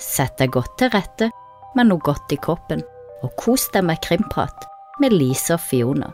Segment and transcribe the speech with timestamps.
[0.00, 1.28] Sett deg godt til rette
[1.76, 2.80] med noe godt i kroppen,
[3.20, 4.64] og kos deg med krimprat
[5.00, 6.08] med Lise og Fiona.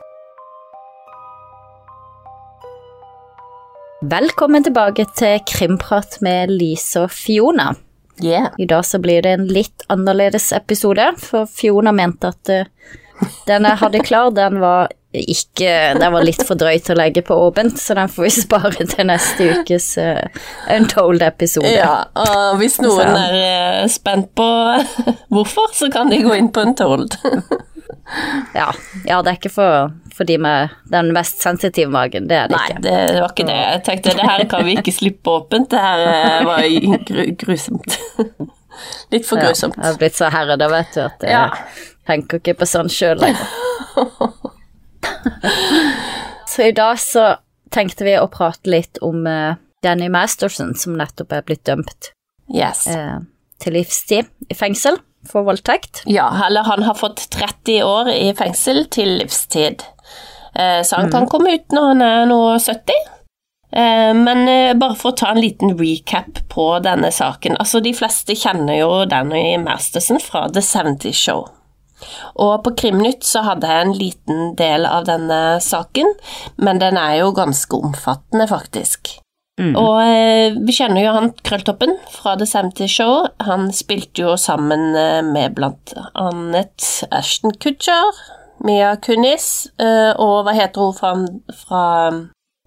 [4.07, 7.71] Velkommen tilbake til Krimprat med Lise og Fiona.
[8.23, 8.51] Yeah.
[8.59, 12.69] I dag så blir det en litt annerledes episode, for Fiona mente at eh,
[13.47, 14.91] den jeg hadde klar, den var
[15.25, 18.87] ikke Det var litt for drøyt å legge på åpent, så den får vi spare
[18.91, 20.23] til neste ukes uh,
[20.77, 21.71] Untold-episode.
[21.73, 23.39] Ja, og hvis noen Så- er
[23.83, 24.49] eh, spent på
[25.35, 27.17] hvorfor, så kan de gå inn på Untold.
[28.55, 28.69] Ja,
[29.07, 32.55] ja, det er ikke for, for de med den mest sensitive magen, det er det
[32.55, 32.83] Nei, ikke.
[32.85, 33.57] Nei, det var ikke det.
[33.59, 35.69] Jeg tenkte det her kan vi ikke slippe åpent.
[35.75, 36.63] Det her eh, var
[37.09, 37.97] gru, grusomt.
[39.15, 39.75] Litt for Ja, grusomt.
[39.79, 41.45] jeg har blitt så herre, da vet du, at jeg Ja.
[42.07, 44.55] tenker ikke på sånn sjøl lenger.
[46.53, 47.37] så i dag så
[47.75, 52.13] tenkte vi å prate litt om uh, Danny Masterson, som nettopp er blitt dømt
[52.55, 52.85] Yes.
[52.87, 53.19] uh,
[53.63, 56.05] til livstid i fengsel for voldtekt.
[56.07, 59.83] Ja, eller han har fått 30 år i fengsel til livstid.
[60.57, 63.13] Uh, Så han kan komme ut når han er nå 70.
[63.77, 64.47] Eh, Men
[64.79, 67.59] bare for å ta en liten recap på denne saken.
[67.61, 71.43] Altså, de fleste kjenner jo Danny Masterson fra The 70 Show.
[72.35, 76.17] Og på Krimnytt så hadde jeg en liten del av denne saken,
[76.57, 79.17] men den er jo ganske omfattende, faktisk.
[79.57, 83.15] Og eh, vi kjenner jo han Krølltoppen fra The 70 Show.
[83.47, 88.21] Han spilte jo sammen eh, med blant annet Ashton Kutcher,
[88.69, 91.15] Mia Kunis, eh, og hva heter hun fra,
[91.57, 91.85] fra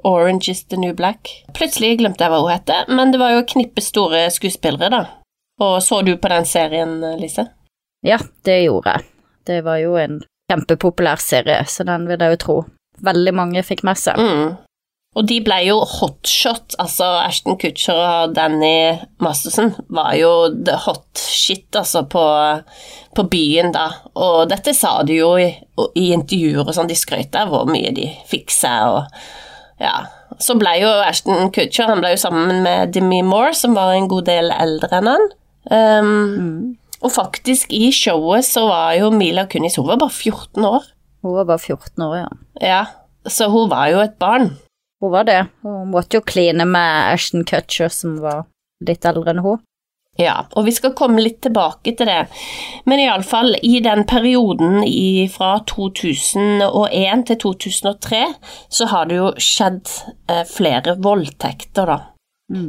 [0.01, 1.29] Orange is the New Black?
[1.53, 5.05] Plutselig glemte jeg hva hun heter, men det var jo knippe store skuespillere, da.
[5.61, 7.51] Og så du på den serien, Lise?
[8.07, 9.09] Ja, det gjorde jeg.
[9.49, 10.19] Det var jo en
[10.49, 12.57] kjempepopulær serie, så den vil jeg jo tro
[13.05, 14.19] veldig mange fikk med seg.
[14.19, 14.57] Mm.
[15.17, 21.17] Og de ble jo hotshot, altså Ashton Kutcher og Danny Masterson var jo the hot
[21.17, 22.23] shit, altså, på,
[23.17, 23.87] på byen da.
[24.13, 25.49] Og dette sa de jo i,
[25.97, 29.19] i intervjuer og sånn, de skrøt av hvor mye de fikk seg og
[29.81, 29.95] ja.
[30.39, 34.07] Så ble jo Ashton Kutcher, han ble jo sammen med Demi Moore, som var en
[34.11, 35.25] god del eldre enn han.
[35.69, 40.89] Um, Og faktisk, i showet så var jo Mila Kunis, hun var bare 14 år.
[41.23, 42.27] Hun var bare 14 år, ja.
[42.61, 42.81] Ja,
[43.27, 44.51] så hun var jo et barn.
[44.99, 45.45] Hun var det.
[45.63, 48.45] Hun måtte jo kline med Ashton Kutcher, som var
[48.83, 49.63] litt eldre enn hun.
[50.19, 52.25] Ja, og vi skal komme litt tilbake til det.
[52.89, 58.23] Men iallfall, i den perioden i, fra 2001 til 2003,
[58.67, 59.87] så har det jo skjedd
[60.27, 61.99] eh, flere voldtekter, da.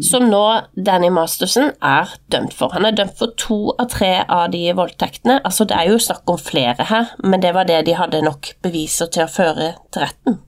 [0.04, 0.42] Som nå
[0.76, 2.74] Danny Masterson er dømt for.
[2.76, 5.38] Han er dømt for to av tre av de voldtektene.
[5.40, 8.52] Altså, det er jo snakk om flere her, men det var det de hadde nok
[8.62, 10.40] beviser til å føre til retten.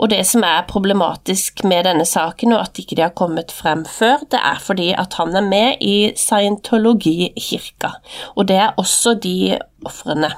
[0.00, 3.84] Og det som er problematisk med denne saken, og at ikke de har kommet frem
[3.84, 7.92] før, det er fordi at han er med i scientologikirka,
[8.32, 10.32] og det er også de ofrene.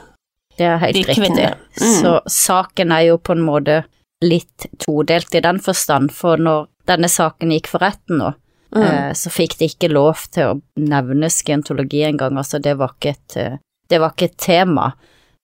[0.59, 1.49] Det er helt De riktig.
[1.79, 1.95] Mm.
[2.03, 3.85] Så saken er jo på en måte
[4.23, 8.35] litt todelt i den forstand, for når denne saken gikk for retten nå,
[8.75, 8.83] Mm.
[8.83, 13.11] eh, så fikk de ikke lov til å nevne skientologi engang, altså det var ikke
[13.11, 13.57] et, eh,
[13.89, 14.93] det var ikke et tema.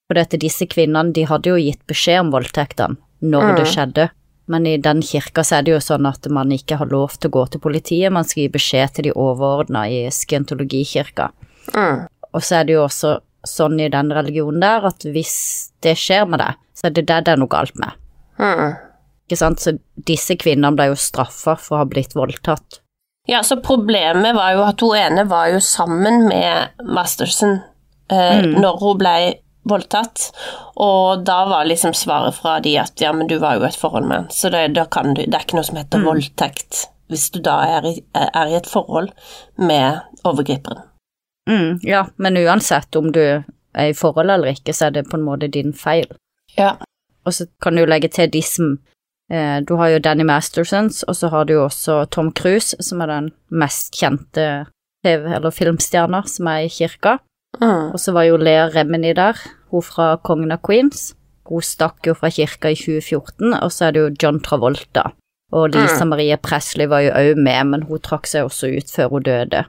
[0.07, 3.73] For dette, disse kvinnene, de hadde jo gitt beskjed om voldtektene når det Mm.
[3.75, 4.09] skjedde,
[4.47, 7.29] men i den kirka så er det jo sånn at man ikke har lov til
[7.29, 11.29] å gå til politiet, man skal gi beskjed til de overordna i skientologikirka.
[11.75, 12.07] Mm.
[12.33, 16.27] Og så er det jo også sånn i den religionen der at hvis det skjer
[16.27, 17.93] med deg, så er det det det er noe galt med.
[18.39, 18.75] Mm.
[19.29, 19.61] Ikke sant?
[19.61, 19.75] Så
[20.09, 22.79] disse kvinnene ble jo straffa for å ha blitt voldtatt.
[23.29, 27.59] Ja, så problemet var jo at hun ene var jo sammen med Masterson
[28.09, 29.13] eh, når hun ble
[29.69, 30.31] voldtatt,
[30.81, 34.07] og da var liksom svaret fra de at ja, men du var jo et forhold
[34.09, 37.59] med han, så det, du, det er ikke noe som heter voldtekt hvis du da
[37.65, 39.09] er i, er i et forhold
[39.57, 40.85] med overgriperen.
[41.49, 45.17] Mm, ja, men uansett om du er i forhold eller ikke, så er det på
[45.17, 46.05] en måte din feil.
[46.57, 46.75] Ja.
[47.25, 48.77] Og så kan du legge til de som
[49.29, 53.11] Du har jo Danny Mastersons, og så har du jo også Tom Cruise, som er
[53.11, 54.45] den mest kjente
[55.05, 57.19] TV- eller filmstjerna som er i kirka.
[57.61, 57.93] Mm.
[57.93, 59.37] Og så var jo Lea Remini der,
[59.69, 61.11] hun fra Kongen av Queens.
[61.49, 65.11] Hun stakk jo fra kirka i 2014, og så er det jo John Travolta.
[65.53, 69.13] Og Lisa Marie Presley var jo òg med, men hun trakk seg også ut før
[69.15, 69.63] hun døde.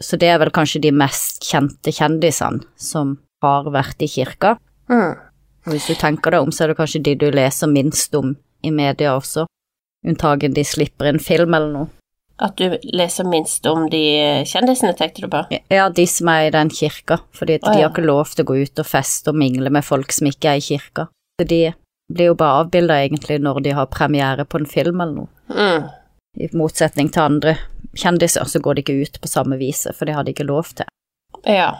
[0.00, 4.56] Så det er vel kanskje de mest kjente kjendisene som har vært i kirka.
[4.90, 5.18] Mm.
[5.66, 8.34] Og hvis du tenker deg om, så er det kanskje de du leser minst om
[8.62, 9.46] i media også.
[10.06, 11.88] Unntagen de slipper en film eller noe.
[12.40, 14.00] At du leser minst om de
[14.48, 15.42] kjendisene, tenkte du på?
[15.68, 17.74] Ja, de som er i den kirka, fordi oh, ja.
[17.74, 20.30] de har ikke lov til å gå ut og feste og mingle med folk som
[20.30, 21.10] ikke er i kirka.
[21.36, 21.60] Så de
[22.10, 25.90] blir jo bare avbilda egentlig når de har premiere på en film eller noe, Mm.
[26.40, 27.56] i motsetning til andre
[27.98, 30.72] kjendiser, så går de ikke ut på samme viset, for det hadde de ikke lov
[30.78, 30.86] til.
[31.44, 31.74] Ja.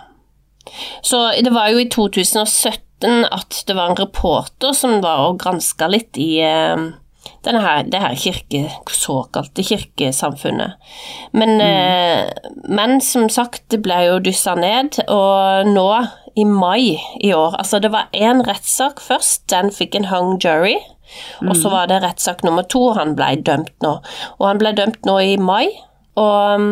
[1.03, 5.89] Så det var jo i 2017 at det var en reporter som var og granska
[5.89, 6.91] litt i eh,
[7.47, 10.73] her, det her kirke, såkalte kirkesamfunnet.
[11.33, 12.69] Men, mm.
[12.69, 15.89] men som sagt, det ble jo dyssa ned, og nå,
[16.39, 20.77] i mai i år Altså, det var én rettssak først, den fikk en hung jury.
[21.43, 23.97] Og så var det rettssak nummer to, han ble dømt nå.
[24.39, 25.67] Og han ble dømt nå i mai,
[26.21, 26.69] og um,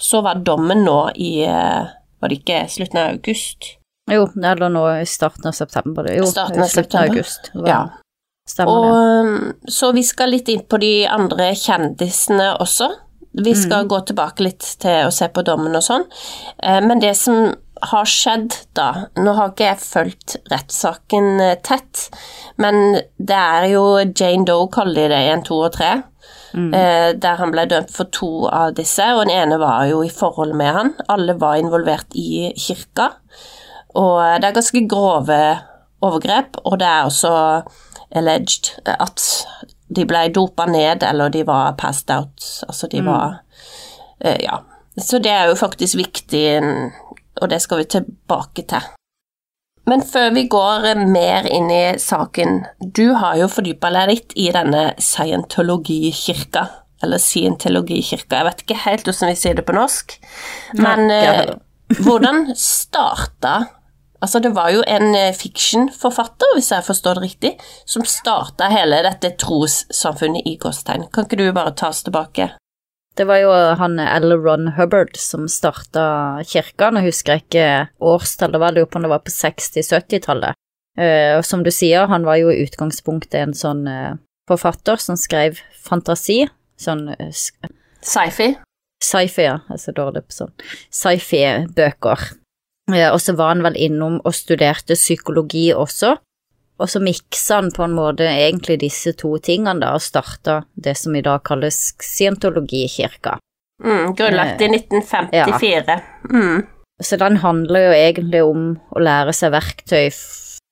[0.00, 3.76] så var dommen nå i eh, Var det ikke slutten av august?
[4.10, 6.06] Jo, eller nå i starten av september.
[6.14, 7.10] Jo, starten av september.
[7.10, 7.50] august.
[7.66, 7.80] Ja.
[8.48, 8.72] Stemmer.
[8.72, 9.72] Og, det.
[9.74, 12.92] så vi skal litt inn på de andre kjendisene også.
[13.36, 16.06] Vi skal gå tilbake litt til å se på dommen og sånn.
[16.62, 17.50] Eh, Men det som
[17.82, 22.06] har skjedd da Nå har ikke jeg fulgt rettssaken eh, tett,
[22.56, 25.90] men det er jo Jane Doe, kaller de det, 1, 2 og 3.
[26.56, 26.70] Mm.
[27.20, 30.54] Der han ble dømt for to av disse, og den ene var jo i forhold
[30.56, 30.94] med han.
[31.12, 33.10] Alle var involvert i kirka.
[33.96, 35.40] Og det er ganske grove
[36.04, 37.32] overgrep, og det er også
[38.16, 39.24] alleged at
[39.96, 42.42] de ble dopa ned, eller de var passed out.
[42.68, 43.42] Altså, de var
[44.20, 44.62] eh, Ja.
[44.96, 46.62] Så det er jo faktisk viktig,
[47.42, 48.86] og det skal vi tilbake til.
[49.86, 54.48] Men før vi går mer inn i saken, du har jo fordypa deg litt i
[54.56, 56.64] denne scientologikirka,
[57.04, 60.16] eller scientologikirka, jeg vet ikke helt hvordan vi sier det på norsk,
[60.80, 63.58] men Nei, eh, hvordan starta
[64.22, 67.50] Altså, det var jo en eh, fiction-forfatter, hvis jeg forstår det riktig,
[67.84, 71.08] som starta hele dette trossamfunnet i gåstegn.
[71.12, 72.48] Kan ikke du bare ta oss tilbake?
[73.16, 74.34] Det var jo han L.
[74.44, 77.68] Ron Hubbard som starta kirka, nå husker jeg ikke
[78.04, 80.56] årstallet, var lurer på om det var på 60-70-tallet.
[81.00, 84.16] Eh, og som du sier, han var jo i utgangspunktet en sånn eh,
[84.48, 86.44] forfatter som skrev fantasi,
[86.80, 87.08] sånn
[88.06, 88.52] Sci-fi.
[89.02, 90.52] sci-fi, ja, jeg er så dårlig på sånn,
[90.94, 92.28] sci-fi-bøker.
[92.94, 96.14] Eh, og så var han vel innom og studerte psykologi også,
[96.76, 100.96] og så miksa han på en måte egentlig disse to tingene da, og starta det
[101.00, 103.38] som i dag kalles scientologikirka.
[103.84, 105.96] Mm, grunnlagt i 1954.
[106.32, 106.66] Mm.
[107.02, 110.06] Så den handler jo egentlig om å lære seg verktøy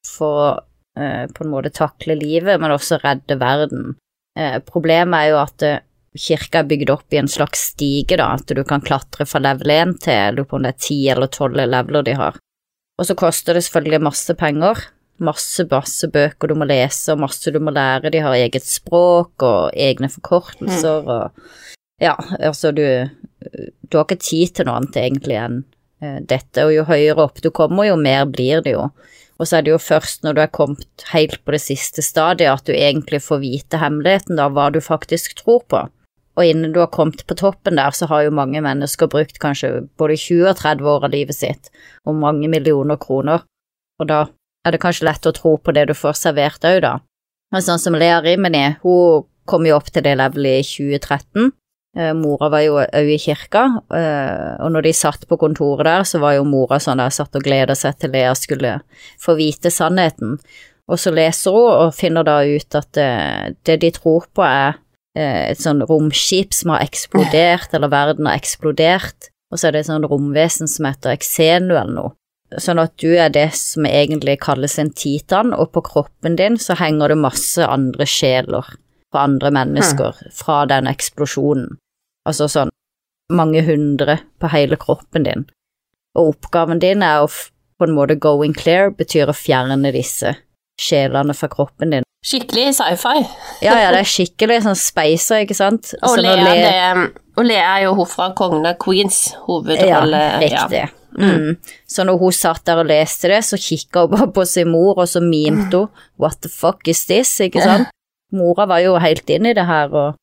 [0.08, 0.62] for
[0.96, 3.96] eh, på en måte takle livet, men også redde verden.
[4.38, 5.82] Eh, problemet er jo at eh,
[6.14, 9.72] kirka er bygd opp i en slags stige, da, at du kan klatre fra level
[9.74, 12.38] 1 til jeg lurer på om det er 10 eller 12 leveler de har.
[12.98, 14.84] Og så koster det selvfølgelig masse penger,
[15.18, 19.42] masse, masse bøker du må lese, og masse du må lære, de har eget språk
[19.42, 21.46] og egne forkortelser og
[22.02, 22.82] Ja, altså du
[23.90, 25.58] Du har ikke tid til noe annet egentlig enn
[26.02, 28.88] eh, dette, og jo høyere opp du kommer, jo mer blir det jo.
[29.38, 32.50] Og så er det jo først når du er kommet helt på det siste stadiet
[32.50, 35.82] at du egentlig får vite hemmeligheten, da, hva du faktisk tror på.
[36.34, 39.86] Og innen du har kommet på toppen der, så har jo mange mennesker brukt kanskje
[40.00, 41.70] både 20 og 30 år av livet sitt,
[42.04, 43.44] og mange millioner kroner,
[44.00, 44.24] og da
[44.64, 46.96] er det kanskje lett å tro på det du får servert òg, da.
[47.54, 51.52] Men sånn som Lea Rimini, hun kom jo opp til det levelet i 2013.
[51.94, 53.64] Eh, mora var jo òg i kirka,
[53.94, 57.36] eh, og når de satt på kontoret der, så var jo mora sånn der satt
[57.36, 58.80] og gleda seg til Lea skulle
[59.22, 60.40] få vite sannheten.
[60.90, 63.12] Og så leser hun og finner da ut at det,
[63.64, 64.80] det de tror på er eh,
[65.14, 69.90] et sånn romskip som har eksplodert, eller verden har eksplodert, og så er det et
[69.92, 72.14] sånn romvesen som heter Exenu eller noe.
[72.60, 76.76] Sånn at du er det som egentlig kalles en titan, og på kroppen din så
[76.78, 78.66] henger det masse andre sjeler
[79.14, 81.76] fra andre mennesker fra den eksplosjonen.
[82.26, 82.72] Altså sånn
[83.32, 85.44] mange hundre på hele kroppen din.
[86.18, 87.30] Og oppgaven din er å
[87.78, 90.36] på en måte going clear, betyr å fjerne disse
[90.80, 92.03] sjelene fra kroppen din.
[92.24, 93.18] Skikkelig sci-fi.
[93.64, 95.90] Ja, ja, det er skikkelig sånn speiser, ikke sant?
[96.02, 100.20] Og Lea, Le- det, og Lea er jo hun fra Kongen av Queens, hovedrolle.
[100.22, 100.84] Ja, riktig.
[101.14, 101.58] Mm.
[101.86, 104.96] Så når hun satt der og leste det, så kikka hun bare på sin mor,
[105.04, 105.88] og så mimte hun
[106.18, 107.88] 'what the fuck is this', ikke sant?
[108.32, 110.14] Mora var jo helt inn i det her, og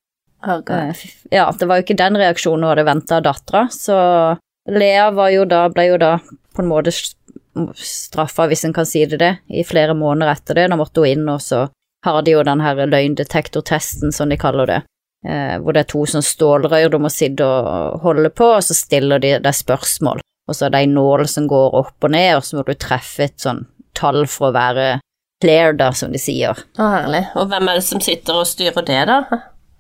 [0.43, 0.89] Herregud.
[0.89, 0.95] eh,
[1.31, 5.29] ja, det var jo ikke den reaksjonen hun hadde venta av dattera, så Lea var
[5.29, 6.17] jo da, ble jo da
[6.53, 6.91] på en måte
[7.75, 10.69] straffa, hvis en kan si det det, i flere måneder etter det.
[10.69, 11.69] Da måtte hun inn, og så
[12.05, 14.79] har de jo den her løgndetektortesten, som de kaller det.
[15.27, 18.77] Eh, hvor det er to sånn stålrør du må sitte og holde på, og så
[18.77, 20.23] stiller de deg spørsmål.
[20.49, 22.73] Og så er det ei nål som går opp og ned, og så må du
[22.73, 23.67] treffe et sånn
[23.97, 24.87] tall for å være
[25.41, 26.57] clear, da, som de sier.
[26.77, 27.23] Å, herlig.
[27.37, 29.21] Og hvem er det som sitter og styrer det, da?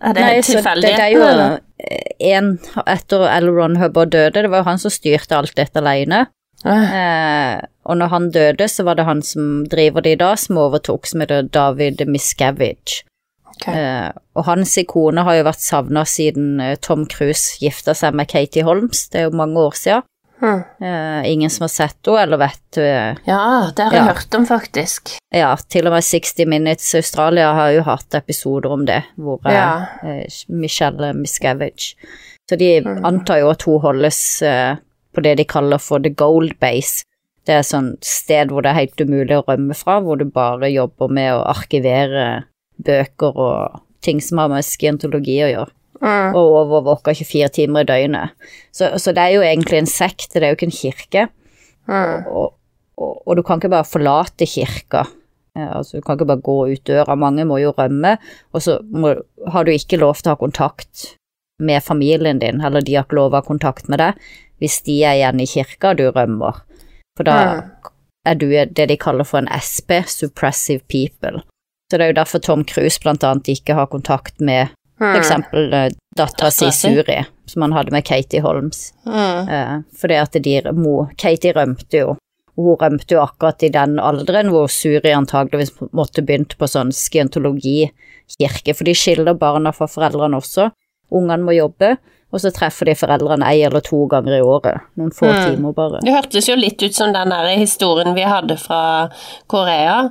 [0.01, 0.87] Er det Nei, tilfeldig?
[0.87, 2.53] Det, det er jo en
[2.89, 3.49] etter L.
[3.53, 6.25] Ron Hubbard døde, det var jo han som styrte alt dette alene.
[6.65, 10.37] Eh, Eh, og når han døde, så var det han som driver det i dag,
[10.39, 13.03] som overtok, som heter David Miscavige.
[13.55, 13.73] Okay.
[13.77, 18.29] Eh, og hans ikone har jo vært savna siden eh, Tom Cruise gifta seg med
[18.31, 20.05] Katie Holmes, det er jo mange år siden.
[20.41, 20.63] Hmm.
[20.81, 24.05] Uh, ingen som har sett henne, eller vet uh, Ja, det har jeg Ja.
[24.07, 25.11] hørt om, faktisk.
[25.29, 29.85] Ja, til og med 60 Minutes Australia har jo hatt episoder om det, hvor Ja.
[30.01, 31.93] eh, Michelle Miscavige
[32.49, 33.05] Så de hmm.
[33.05, 34.41] antar jo at hun holdes
[35.15, 37.05] på det de kaller for the gold base.
[37.45, 40.27] Det er et sånt sted hvor det er helt umulig å rømme fra, hvor du
[40.29, 42.25] bare jobber med å arkivere
[42.81, 45.73] bøker og ting som har med skientologi å gjøre.
[46.01, 46.33] Mm.
[46.33, 48.37] Og overvåker 24 timer i døgnet.
[48.73, 51.25] Så, så det er jo egentlig en sekt, det er jo ikke en kirke.
[51.89, 52.29] Mm.
[52.29, 52.53] Og,
[52.97, 55.05] og, og du kan ikke bare forlate kirka.
[55.53, 57.17] Altså, du kan ikke bare gå ut døra.
[57.19, 58.15] Mange må jo rømme,
[58.55, 59.13] og så må,
[59.51, 61.11] har du ikke lov til å ha kontakt
[61.61, 64.99] med familien din, eller de har ikke lov å ha kontakt med deg hvis de
[65.03, 66.61] er igjen i kirka og du rømmer.
[67.17, 67.37] For da
[68.27, 71.41] er du det de kaller for en SP, suppressive people.
[71.89, 75.89] Så det er jo derfor Tom Cruise blant annet ikke har kontakt med eksempel eh,
[76.15, 78.93] dattera si Suri, som han hadde med Katie Holmes.
[79.05, 79.49] Mm.
[79.49, 82.15] Eh, fordi at de, mo, Katie rømte jo,
[82.55, 86.93] og hun rømte jo akkurat i den alderen hvor Suri antageligvis måtte begynt på sånn
[86.95, 90.69] skientologikirke, for de skiller barna fra foreldrene også.
[91.11, 91.95] Ungene må jobbe,
[92.31, 94.81] og så treffer de foreldrene ei eller to ganger i året.
[94.97, 95.55] Noen få Mm.
[95.55, 95.99] timer bare.
[96.01, 99.09] Det hørtes jo litt ut som den der historien vi hadde fra
[99.47, 100.09] Korea,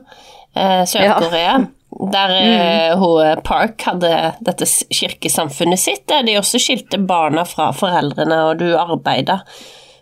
[0.54, 1.66] eh, Sør-Korea.
[2.12, 2.98] Der mm.
[3.00, 8.76] hun Park hadde dette kirkesamfunnet sitt, der de også skilte barna fra foreldrene, og du
[8.78, 9.40] arbeida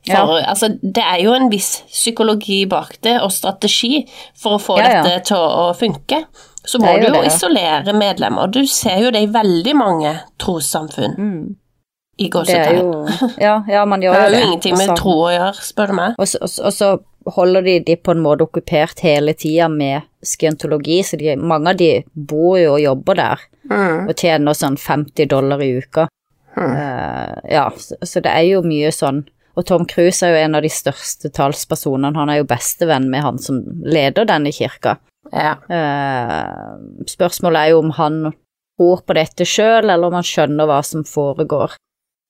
[0.08, 4.06] for Altså, det er jo en viss psykologi bak det, og strategi,
[4.36, 5.02] for å få Ja, ja.
[5.02, 6.24] dette til å funke.
[6.64, 7.32] Så må er du jo jo det.
[7.32, 11.56] isolere medlemmer, og du ser jo det i veldig mange trossamfunn, Mm.
[12.18, 12.78] Det er gåsetegn.
[12.78, 14.46] jo Ja, ja man gjør Det har jo jo det.
[14.48, 16.14] ingenting med tro å gjøre, spør du meg.
[16.18, 16.88] Og så, og og så
[17.38, 21.76] holder de de på en måte okkupert hele tida med skientologi, så de, mange av
[21.76, 24.08] de bor jo og jobber der, Mm.
[24.08, 26.06] og tjener sånn 50 dollar i uka.
[26.56, 29.26] Eh, ja, så, så det er jo mye sånn.
[29.58, 33.22] Og Tom Cruise er jo en av de største talspersonene, han er jo bestevenn med
[33.26, 34.96] han som leder denne kirka.
[35.32, 35.56] Ja.
[35.68, 36.78] Uh,
[37.10, 38.20] spørsmålet er jo om han
[38.78, 41.74] tror på dette sjøl, eller om han skjønner hva som foregår.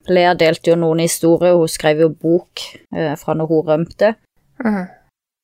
[0.06, 2.62] Lea delte jo noen historier, hun skrev jo bok
[2.94, 4.14] eh, fra når hun rømte.
[4.64, 4.86] Mm.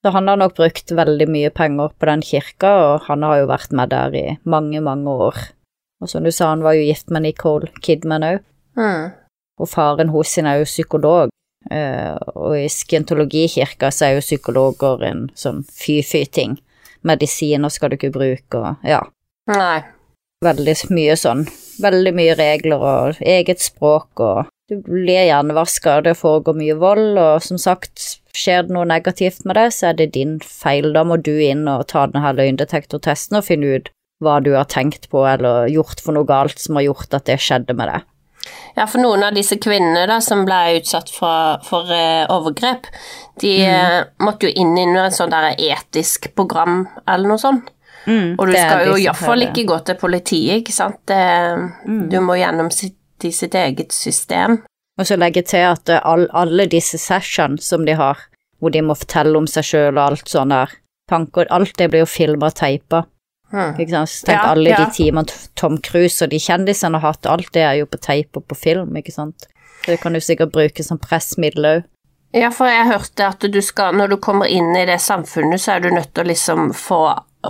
[0.04, 3.50] Så han har nok brukt veldig mye penger på den kirka, og han har jo
[3.50, 5.38] vært med der i mange, mange år.
[6.02, 8.42] Og som du sa, han var jo gift med Nicole Kidman òg,
[8.76, 9.12] Mm.
[9.60, 11.30] og faren hos sin er jo psykolog.
[11.70, 16.58] Eh, og i skientologikirka så er jo psykologer en sånn fy-fy-ting.
[17.04, 19.00] Medisiner skal du ikke bruke, og ja,
[19.48, 19.84] Nei.
[20.44, 21.46] veldig mye sånn.
[21.82, 27.42] Veldig mye regler og eget språk, og du blir hjernevaska, det foregår mye vold, og
[27.44, 30.92] som sagt, skjer det noe negativt med det, så er det din feil.
[30.94, 33.92] Da må du inn og ta denne løgndetektortesten og finne ut
[34.24, 37.40] hva du har tenkt på eller gjort for noe galt som har gjort at det
[37.42, 38.08] skjedde med deg.
[38.74, 42.88] Ja, for noen av disse kvinnene da, som ble utsatt for, for uh, overgrep,
[43.40, 47.70] de eh, måtte jo inn i noe sånt der etisk program eller noe sånt.
[48.06, 51.00] Og du skal jo iallfall ikke gå til politiet, ikke sant.
[51.08, 51.20] Det,
[52.10, 54.60] Du må gjennom sitt, sitt eget system.
[54.98, 58.20] Og så legge til at eh, all, alle disse session som de har,
[58.60, 60.70] hvor de må fortelle om seg sjøl og alt sånn der,
[61.10, 63.02] tanker, alt det blir jo filma og teipa.
[63.54, 63.74] Mm.
[63.78, 64.10] Ikke sant?
[64.10, 64.78] Så tenk Ja, alle ja.
[64.84, 68.38] de timene Tom Cruise og de kjendisene har hatt, alt det er jo på teip
[68.38, 69.48] og på film, ikke sant.
[69.84, 71.90] Så det kan du sikkert bruke som pressmiddel òg.
[72.34, 75.76] Ja, for jeg hørte at du skal, når du kommer inn i det samfunnet, så
[75.76, 77.02] er du nødt til å liksom få,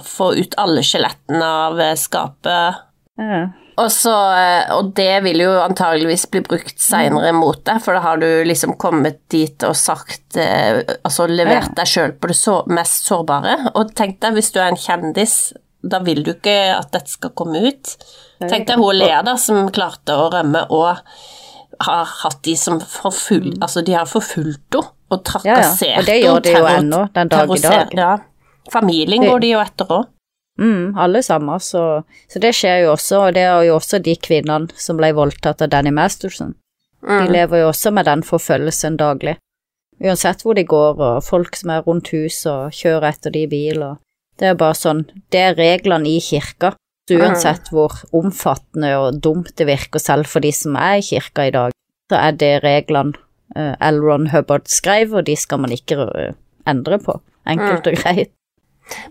[0.03, 2.81] få ut alle skjelettene av eh, skapet.
[3.21, 3.45] Ja.
[3.75, 8.05] Og, så, eh, og det vil jo antageligvis bli brukt seinere mot deg, for da
[8.05, 12.61] har du liksom kommet dit og sagt eh, Altså levert deg sjøl på det så,
[12.71, 13.75] mest sårbare.
[13.75, 15.39] Og tenk deg, hvis du er en kjendis,
[15.85, 17.97] da vil du ikke at dette skal komme ut.
[18.45, 20.95] Tenk deg hun Lea, da, som klarte å rømme og
[21.85, 23.51] har hatt de som forful...
[23.59, 25.45] Altså, de har forfulgt henne og Mm.
[25.47, 27.93] Ja, ja, og det gjør de jo ennå, den dag i dag.
[27.95, 28.13] Ja.
[28.73, 30.11] Familien går de jo etter òg.
[30.61, 34.15] Mm, alle sammen, så, så det skjer jo også, og det er jo også de
[34.23, 36.55] kvinnene som ble voldtatt av Danny Masterson.
[37.05, 39.35] De lever jo også med den forfølgelsen daglig.
[40.01, 43.51] Uansett hvor de går, og folk som er rundt huset og kjører etter de i
[43.51, 44.01] bil, og
[44.41, 46.73] det er bare sånn, det er reglene i kirka.
[47.05, 51.45] Så uansett hvor omfattende og dumt det virker selv for de som er i kirka
[51.51, 51.75] i dag,
[52.09, 53.13] så er det reglene
[53.59, 54.01] uh, L.
[54.01, 56.33] Ron Hubbard skrev, og de skal man ikke eh,
[56.67, 57.19] endre på.
[57.45, 58.33] Enkelt og greit.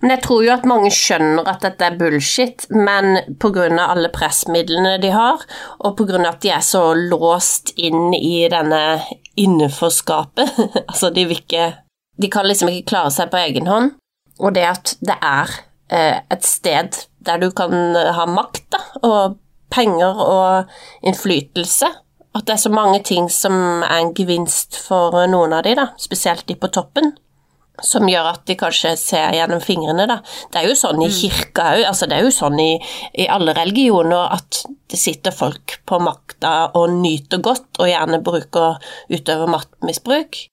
[0.02, 4.98] Men jeg tror jo at mange skjønner at dette er bullshit, men av alle pressmidlene
[5.02, 5.42] de har,
[5.80, 9.02] og av at de er så låst inn i denne
[9.36, 11.72] innenforskapet, altså de vil ikke
[12.22, 13.96] De kan liksom ikke klare seg på egen hånd,
[14.38, 15.50] og det at det er
[15.90, 19.40] eh, et sted der du kan ha makt, da, og
[19.74, 21.90] penger og innflytelse.
[22.38, 25.88] At det er så mange ting som er en gevinst for noen av de, da,
[25.98, 27.16] spesielt de på toppen
[27.82, 30.20] som gjør at de kanskje ser gjennom fingrene, da.
[30.54, 32.72] Det er jo sånn i kirka òg, altså det er jo sånn i,
[33.18, 34.62] i, alle religioner at
[34.92, 38.78] det sitter folk på makta og nyter godt, og gjerne bruker
[39.10, 40.44] utøver maktmisbruk.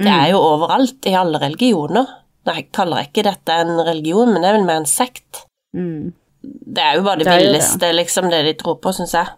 [0.00, 2.08] Det er jo overalt, i alle religioner.
[2.48, 5.42] Nei, jeg kaller ikke dette en religion, men det er vel mer en sekt.
[5.76, 6.14] Mm.
[6.40, 7.92] Det er jo bare det, Det villeste, det.
[7.98, 9.28] liksom, det de tror på, syns jeg.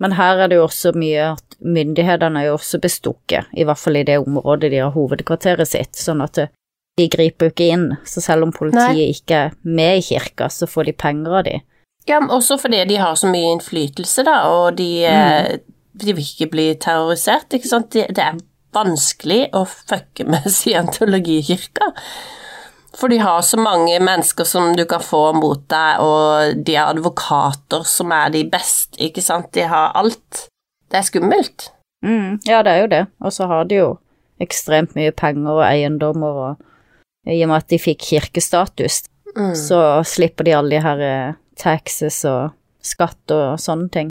[0.00, 3.80] Men her er det jo også mye at myndighetene er jo også bestukket, i hvert
[3.80, 6.40] fall i det området de har hovedkvarteret sitt, sånn at
[6.96, 7.86] de griper jo ikke inn.
[8.08, 9.10] Så selv om politiet Nei.
[9.12, 11.58] ikke er med i kirka, så får de penger av de.
[12.06, 15.64] Ja, men også fordi de har så mye innflytelse, da, og de, mm.
[16.02, 17.90] de vil ikke bli terrorisert, ikke sant.
[17.92, 18.38] Det, det er
[18.76, 21.90] vanskelig å fucke med scientologikirka.
[22.96, 26.94] For de har så mange mennesker som du kan få mot deg, og de har
[26.94, 29.50] advokater som er de beste, ikke sant.
[29.52, 30.46] De har alt.
[30.88, 31.70] Det er skummelt.
[32.06, 33.02] Mm, ja, det er jo det.
[33.20, 33.90] Og så har de jo
[34.40, 36.65] ekstremt mye penger og eiendommer, og
[37.26, 39.02] i og med at de fikk kirkestatus,
[39.36, 39.52] Mm.
[39.52, 39.78] så
[40.08, 44.10] slipper de alle de her eh, taxes og skatt og sånne ting.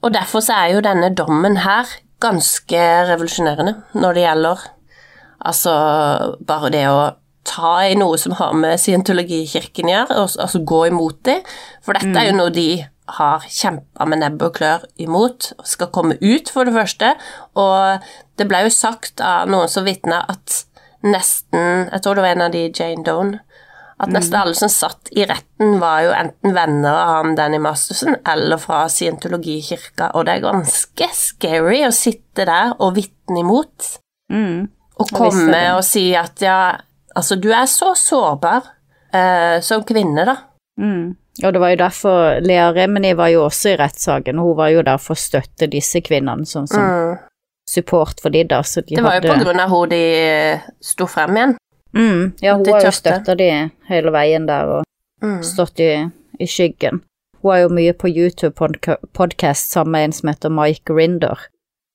[0.00, 1.84] Og derfor så er jo denne dommen her
[2.24, 4.62] ganske revolusjonerende når det gjelder
[5.44, 5.74] altså
[6.40, 7.02] bare det å
[7.44, 11.38] ta i noe som har med scientologikirken å gjøre, altså gå imot det.
[11.84, 12.66] For dette er jo noe de
[13.20, 17.14] har kjempa med nebb og klør imot, skal komme ut, for det første.
[17.58, 18.04] Og
[18.38, 20.60] det ble jo sagt av noen som vitna at
[21.02, 23.38] nesten Jeg tror det var en av de Jane Doan.
[24.00, 28.14] at nesten alle som satt i retten, var jo enten venner av han Danny Masterson
[28.24, 33.90] eller fra scientologikirka, og det er ganske scary å sitte der og vitne imot.
[34.32, 34.70] Mm.
[35.00, 36.78] Og komme og si at ja,
[37.12, 38.72] altså du er så sårbar
[39.12, 40.38] eh, som kvinne, da.
[40.80, 41.16] Mm.
[41.44, 44.82] Og det var jo derfor Lea Remini var jo også i rettssaken, hun var jo
[44.86, 47.18] der for å støtte disse kvinnene, sånn som Mm.
[47.70, 50.64] Support for de da, så de Det var jo på grunn av hun de eh,
[50.82, 51.56] sto frem igjen.
[51.94, 53.50] mm, Ja, hun har jo støtta de
[53.90, 54.84] hele veien der og
[55.22, 55.42] Mm.
[55.44, 55.90] stått i,
[56.40, 57.02] i skyggen.
[57.42, 61.38] Hun er jo mye på YouTube-podkast sammen med en som heter Mike Rinder.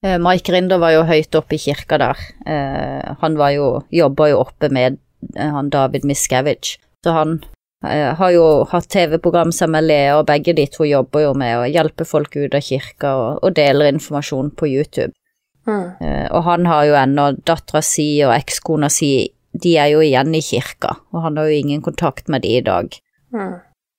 [0.06, 2.22] Eh, Mike Rinder var jo høyt oppe i kirka der.
[2.46, 5.00] Eh, han var jo, jobba jo oppe med
[5.36, 7.44] eh, han David Miscavige, så han
[7.86, 11.58] eh, har jo hatt TV-program sammen med Lea, og begge de to jobber jo med
[11.58, 15.12] å hjelpe folk ut av kirka og, og deler informasjon på YouTube.
[15.66, 15.88] Mm.
[16.02, 20.36] Eh, og han har jo ennå dattera si og ekskona si, de er jo igjen
[20.36, 22.92] i kirka, og han har jo ingen kontakt med de i dag.
[23.34, 23.56] Mm.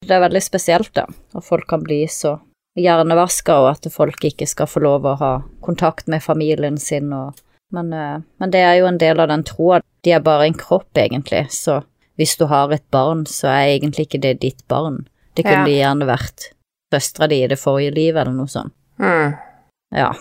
[0.07, 2.37] Det er veldig spesielt, da, at folk kan bli så
[2.77, 5.33] hjernevaska, og at folk ikke skal få lov å ha
[5.65, 7.43] kontakt med familien sin og
[7.75, 9.81] men, eh, men det er jo en del av den troa.
[10.07, 11.81] De er bare en kropp, egentlig, så
[12.17, 15.03] hvis du har et barn, så er egentlig ikke det ditt barn.
[15.37, 16.51] Det kunne gjerne vært
[16.95, 18.73] søstera di i det forrige livet, eller noe sånt.
[19.03, 19.35] Mm.
[19.97, 20.13] Ja.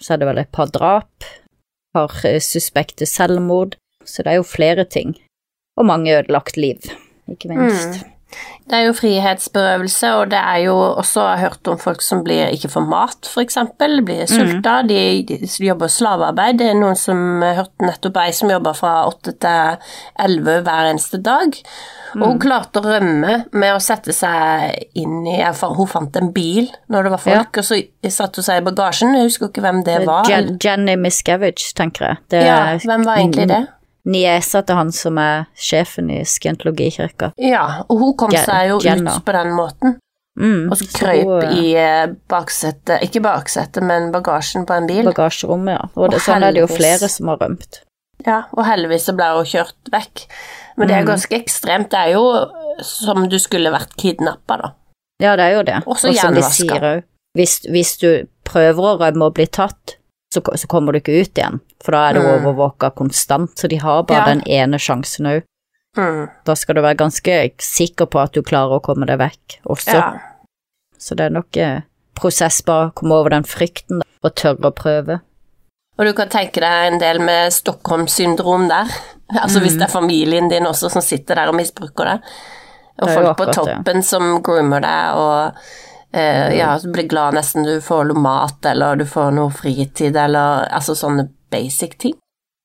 [0.00, 4.40] Så er det vel et par drap, et par eh, suspekte selvmord, så det er
[4.40, 5.16] jo flere ting.
[5.78, 6.86] Og mange ødelagt liv,
[7.30, 8.04] ikke minst.
[8.64, 12.22] Det er jo frihetsberøvelse, og det er jo også jeg har hørt om folk som
[12.24, 13.58] blir, ikke får mat, f.eks.
[13.76, 14.78] Blir sulta.
[14.80, 14.88] Mm.
[14.88, 16.62] De, de, de, jobber slavearbeid.
[16.62, 19.92] Det er noen som hørte nettopp ei som jobber fra åtte til
[20.24, 21.60] elleve hver eneste dag.
[22.14, 22.40] Og hun mm.
[22.40, 27.14] klarte å rømme med å sette seg inn i Hun fant en bil når det
[27.18, 27.60] var folk, ja.
[27.60, 27.80] og så
[28.16, 29.16] satte hun seg i bagasjen.
[29.18, 30.30] Jeg husker ikke hvem det var.
[30.30, 32.22] Jenny Miscavige, tenker jeg.
[32.32, 33.64] Det, ja, hvem var egentlig det?
[34.04, 37.32] Niesa til han som er sjefen i Skientologikirka.
[37.40, 39.16] Ja, og hun kom seg jo Jenna.
[39.16, 39.98] ut på den måten.
[40.34, 45.04] Mm, og så krøyp så, i eh, baksetet, ikke baksetet, men bagasjen på en bil.
[45.06, 45.88] Bagasjerommet, ja.
[45.94, 47.84] Og, det, og sånn er det jo flere som har rømt.
[48.24, 50.24] Ja, og heldigvis så ble hun kjørt vekk.
[50.78, 51.10] Men det er mm.
[51.12, 51.90] ganske ekstremt.
[51.92, 52.24] Det er jo
[52.82, 54.72] som du skulle vært kidnappa, da.
[55.22, 55.80] Ja, det er jo det.
[55.86, 56.96] Og så hjernevaska.
[57.38, 58.08] Hvis, hvis du
[58.46, 59.96] prøver å rømme og bli tatt,
[60.34, 62.30] så, så, kommer du ikke ut igjen, for da er du mm.
[62.36, 64.34] overvåka konstant, så de har bare ja.
[64.34, 65.46] den ene sjansen òg.
[65.96, 66.24] Mm.
[66.46, 69.94] Da skal du være ganske sikker på at du klarer å komme deg vekk også.
[69.94, 70.08] Ja.
[70.98, 71.84] Så det er nok eh,
[72.18, 75.20] prosess bare å komme over den frykten da, og tørre å prøve.
[75.94, 78.90] Og du kan tenke deg en del med Stockholm-syndrom der.
[79.30, 79.64] Altså mm.
[79.64, 82.18] hvis det er familien din også som sitter der og misbruker det.
[83.02, 84.06] Og det folk på toppen ja.
[84.06, 85.68] som groomer deg og
[86.14, 90.68] ja, du blir glad nesten du får noe mat, eller du får noe fritid, eller
[90.70, 92.14] altså sånne basic ting.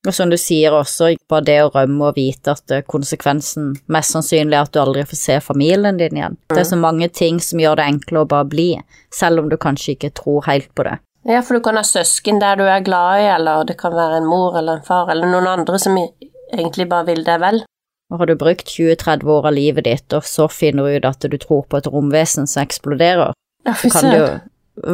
[0.08, 4.14] Og som du sier også, bare det å rømme og vite at eh, konsekvensen mest
[4.14, 6.38] sannsynlig er at du aldri får se familien din igjen.
[6.38, 6.54] Mm.
[6.54, 8.70] Det er så mange ting som gjør det enklere å bare bli,
[9.12, 10.96] selv om du kanskje ikke tror helt på det.
[11.28, 14.22] Ja, for du kan ha søsken der du er glad i, eller det kan være
[14.22, 17.60] en mor eller en far, eller noen andre som egentlig bare vil deg vel.
[18.10, 21.26] Og har du brukt 20-30 år av livet ditt, og så finner du ut at
[21.30, 24.30] du tror på et romvesen som eksploderer, ja, så kan det jo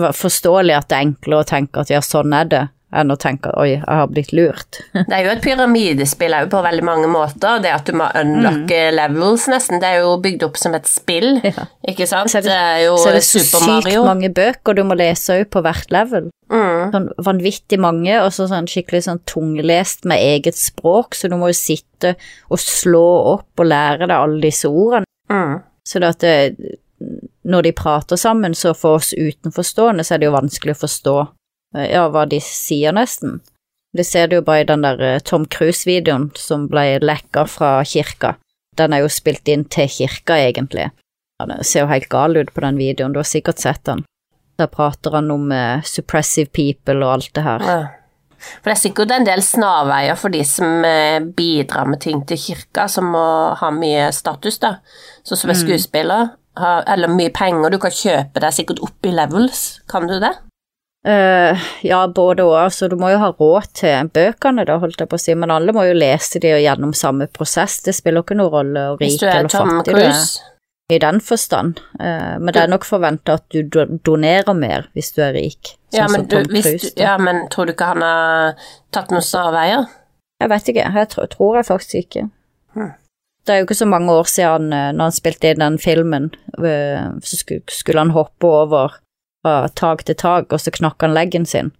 [0.02, 2.62] være forståelig at det er enklere å tenke at ja, sånn er det,
[2.96, 4.80] enn å tenke oi, jeg har blitt lurt.
[4.96, 7.60] det er jo et pyramidespill på veldig mange måter.
[7.64, 8.96] Det at du må unlocke mm.
[8.96, 9.82] levels, nesten.
[9.82, 11.68] Det er jo bygd opp som et spill, ja.
[11.88, 12.32] ikke sant?
[12.32, 14.96] Så er det, det er jo så er det så sykt mange bøker du må
[14.98, 16.30] lese òg på hvert level.
[16.52, 16.92] Mm.
[16.94, 21.50] Sånn vanvittig mange, og så sånn skikkelig sånn tunglest med eget språk, så du må
[21.50, 22.14] jo sitte
[22.52, 23.06] og slå
[23.36, 25.08] opp og lære deg alle disse ordene.
[25.32, 25.64] Mm.
[25.86, 26.76] Så det at det,
[27.46, 31.16] når de prater sammen, så for oss utenforstående så er det jo vanskelig å forstå
[31.22, 31.32] eh,
[31.76, 33.40] ja, hva de sier, nesten.
[33.96, 37.78] Det ser du jo bare i den der eh, Tom Cruise-videoen som ble lekka fra
[37.86, 38.34] kirka.
[38.76, 40.90] Den er jo spilt inn til kirka, egentlig.
[41.40, 44.04] Det ser jo helt gal ut på den videoen, du har sikkert sett den.
[44.60, 47.64] Der prater han om eh, suppressive people og alt det her.
[47.68, 47.78] Ja.
[48.36, 50.84] For det er sikkert en del snarveier for de som
[51.34, 53.24] bidrar med ting til kirka, som må
[53.58, 54.76] ha mye status, da.
[55.24, 55.62] Sånn som er mm.
[55.64, 60.32] skuespiller eller mye penger, du kan kjøpe deg sikkert opp i levels, kan du det?
[61.06, 62.56] Uh, ja, både og.
[62.64, 65.52] Altså, du må jo ha råd til bøkene, da, holdt jeg på å si, men
[65.54, 67.78] alle må jo lese de gjennom samme prosess.
[67.86, 70.24] Det spiller ikke noen rolle å rik eller fattig du er.
[70.90, 71.78] I den forstand.
[71.98, 73.62] Uh, men det er nok forventa at du
[74.06, 75.76] donerer mer hvis du er rik.
[75.94, 79.86] Sånn ja, men, du, Cruise, ja, men tror du ikke han har tatt noen snarveier?
[80.42, 80.90] Jeg vet ikke.
[80.98, 82.28] Jeg tror, tror jeg faktisk ikke.
[82.74, 82.94] Hmm.
[83.46, 86.32] Det er jo ikke så mange år siden eh, når han spilte inn den filmen,
[86.58, 88.96] så skulle han hoppe over
[89.46, 91.70] fra tak til tak, og så knakk han leggen sin.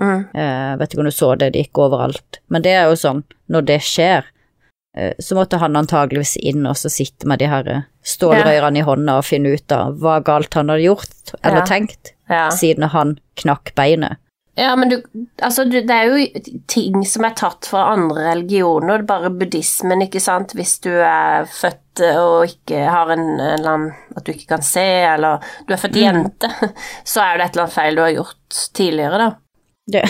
[0.00, 0.24] Mm.
[0.34, 2.40] Eh, vet ikke om du så det, det gikk overalt.
[2.50, 4.26] Men det er jo sånn, når det skjer,
[4.96, 8.82] eh, så måtte han antageligvis inn og så sitte med de her eh, stålrørene ja.
[8.82, 11.68] i hånda og finne ut av hva galt han hadde gjort eller ja.
[11.68, 12.48] tenkt, ja.
[12.50, 14.18] siden han knakk beinet.
[14.54, 14.98] Ja, men du,
[15.40, 20.04] altså, det er jo ting som er tatt fra andre religioner, det er bare buddhismen,
[20.04, 24.30] ikke sant, hvis du er født og ikke har en, en eller annen At du
[24.32, 26.02] ikke kan se, eller du er født mm.
[26.02, 26.50] jente,
[27.14, 29.30] så er det et eller annet feil du har gjort tidligere, da.
[29.92, 30.04] Det.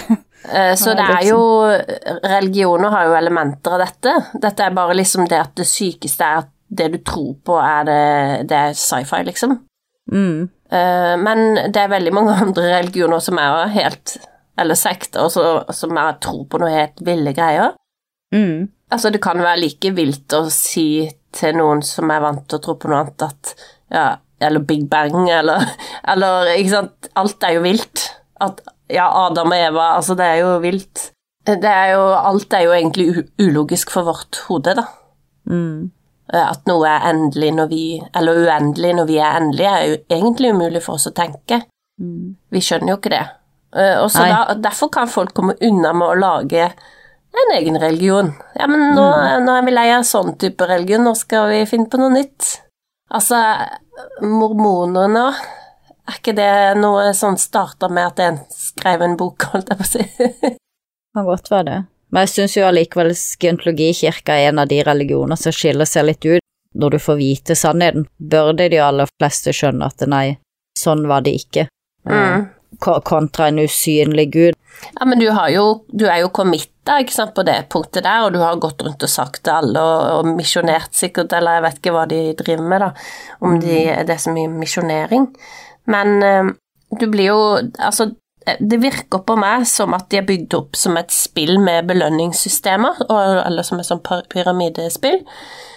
[0.52, 1.38] Eh, så det er jo
[2.28, 4.14] Religioner har jo elementer av dette.
[4.42, 7.86] Dette er bare liksom det at det sykeste er at det du tror på, er
[7.86, 8.02] det,
[8.50, 9.54] det er sci-fi, liksom.
[10.12, 10.50] Mm.
[10.72, 14.16] Eh, men det er veldig mange andre religioner som er helt
[14.60, 17.74] eller sekter som jeg tror på noe helt ville greier.
[18.34, 18.68] Mm.
[18.92, 22.64] Altså, det kan være like vilt å si til noen som er vant til å
[22.64, 23.54] tro på noe annet, at
[23.92, 24.06] ja,
[24.42, 25.64] eller Big Bang, eller,
[26.12, 28.06] eller Ikke sant, alt er jo vilt.
[28.42, 28.60] At
[28.92, 31.08] ja, Adam og Eva, altså, det er jo vilt.
[31.46, 34.86] Det er jo Alt er jo egentlig ulogisk for vårt hode, da.
[35.50, 35.90] Mm.
[36.32, 37.84] Eh, at noe er endelig når vi
[38.14, 41.62] Eller uendelig når vi er endelige, er jo egentlig umulig for oss å tenke.
[42.00, 42.36] Mm.
[42.52, 43.24] Vi skjønner jo ikke det.
[43.76, 46.66] Eh, og så da, Derfor kan folk komme unna med å lage
[47.32, 48.32] en egen religion.
[48.54, 49.46] Ja, men nå, mm.
[49.46, 52.58] nå er vi lei av sånn type religion, nå skal vi finne på noe nytt.
[53.12, 53.40] Altså,
[54.24, 55.26] mormonerne
[56.08, 59.84] Er ikke det noe sånn starta med at en skrev en bok, holdt jeg på
[59.86, 60.52] å si?
[61.14, 61.76] kan godt være det.
[62.12, 66.26] Men jeg syns jo allikevel scientologikirka er en av de religioner som skiller seg litt
[66.26, 66.40] ut.
[66.74, 70.38] når du får vite sannheten, burde de aller fleste skjønne at nei,
[70.78, 71.66] sånn var det ikke.
[72.08, 72.46] Mm.
[72.80, 74.54] Ko- Kontra en usynlig gud.
[74.98, 76.96] Ja, men du, har jo, du er jo committa
[77.34, 80.30] på det punktet der, og du har gått rundt og sagt til alle, og, og
[80.36, 82.88] misjonert sikkert, eller jeg vet ikke hva de driver med, da,
[83.40, 83.76] om de,
[84.08, 85.28] det er så mye misjonering.
[85.86, 86.50] Men eh,
[86.98, 87.38] du blir jo
[87.78, 88.10] Altså,
[88.60, 93.02] det virker på meg som at de er bygd opp som et spill med belønningssystemer,
[93.10, 95.22] eller som et sånt pyramidespill,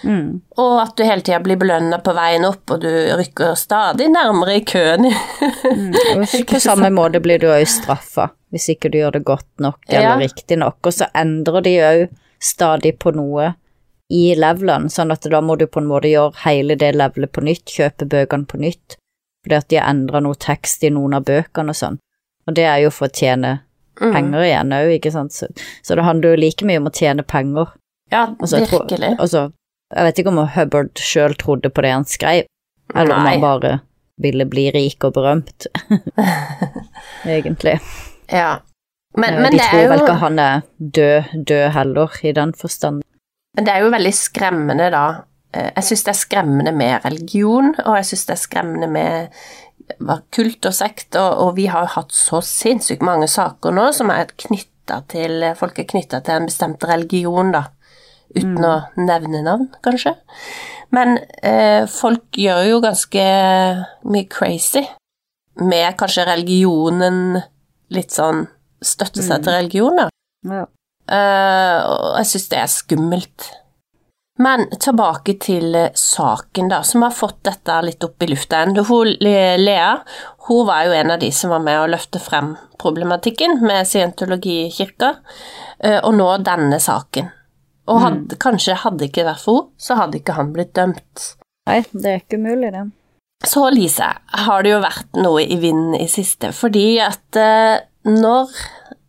[0.06, 0.40] Mm.
[0.60, 4.58] og at du hele tida blir belønna på veien opp, og du rykker stadig nærmere
[4.60, 5.08] i køen.
[5.64, 6.46] mm.
[6.46, 10.02] på samme måte blir du òg straffa hvis ikke du gjør det godt nok eller
[10.02, 10.16] Ja.
[10.20, 12.08] riktig nok, og så endrer de òg
[12.40, 13.54] stadig på noe
[14.12, 17.42] i levelen, sånn at da må du på en måte gjøre hele det levelet på
[17.42, 18.96] nytt, kjøpe bøkene på nytt,
[19.42, 21.98] fordi at de har endra noe tekst i noen av bøkene og sånn,
[22.46, 23.60] og det er jo for å tjene
[23.96, 24.12] Mm.
[24.12, 25.46] penger igjen òg, ikke sant, så,
[25.82, 27.70] så det handler jo like mye om å tjene penger.
[28.12, 29.16] Ja, Altså, jeg tror- virkelig.
[29.18, 29.52] Altså,
[29.96, 32.44] jeg vet ikke om Hubbard sjøl trodde på det han skrev,
[32.94, 33.80] eller om han bare
[34.20, 35.64] ville bli rik og berømt,
[37.24, 37.80] egentlig.
[38.28, 38.58] Ja.
[39.16, 42.32] Men, Eh, men, De det tror er vel ikke han er død, død heller, i
[42.32, 43.02] den forstand.
[43.56, 45.06] men det er jo veldig skremmende, da.
[45.54, 49.28] Eh, Jeg syns det er skremmende med religion, og jeg syns det er skremmende med
[50.02, 53.90] hva, kult og sekt, og, og vi har jo hatt så sinnssykt mange saker nå
[53.96, 57.64] som er knytta til Folk er knytta til en bestemt religion, da.
[58.36, 60.12] Uten å nevne navn, kanskje.
[60.94, 63.24] Men eh, folk gjør jo ganske
[64.06, 64.84] mye crazy
[65.62, 67.40] med kanskje religionen
[67.94, 68.46] litt sånn
[68.86, 70.04] Støtte seg til religion, da.
[70.46, 70.66] Ja.
[71.08, 73.46] Uh, og jeg syns det er skummelt.
[74.42, 79.14] Men tilbake til eh, saken, da, som har fått dette litt opp i lufta igjen.
[79.62, 79.92] Lea
[80.48, 85.14] hun var jo en av de som var med å løfte frem problematikken med scientologikirka,
[85.80, 87.32] eh, og nå denne saken.
[87.90, 91.26] Og hadde, kanskje hadde ikke vært for henne, så hadde ikke han blitt dømt.
[91.66, 92.84] Nei, det er ikke mulig, det.
[93.46, 94.08] Så, Lise,
[94.46, 98.54] har det jo vært noe i vinden i siste, fordi at eh, når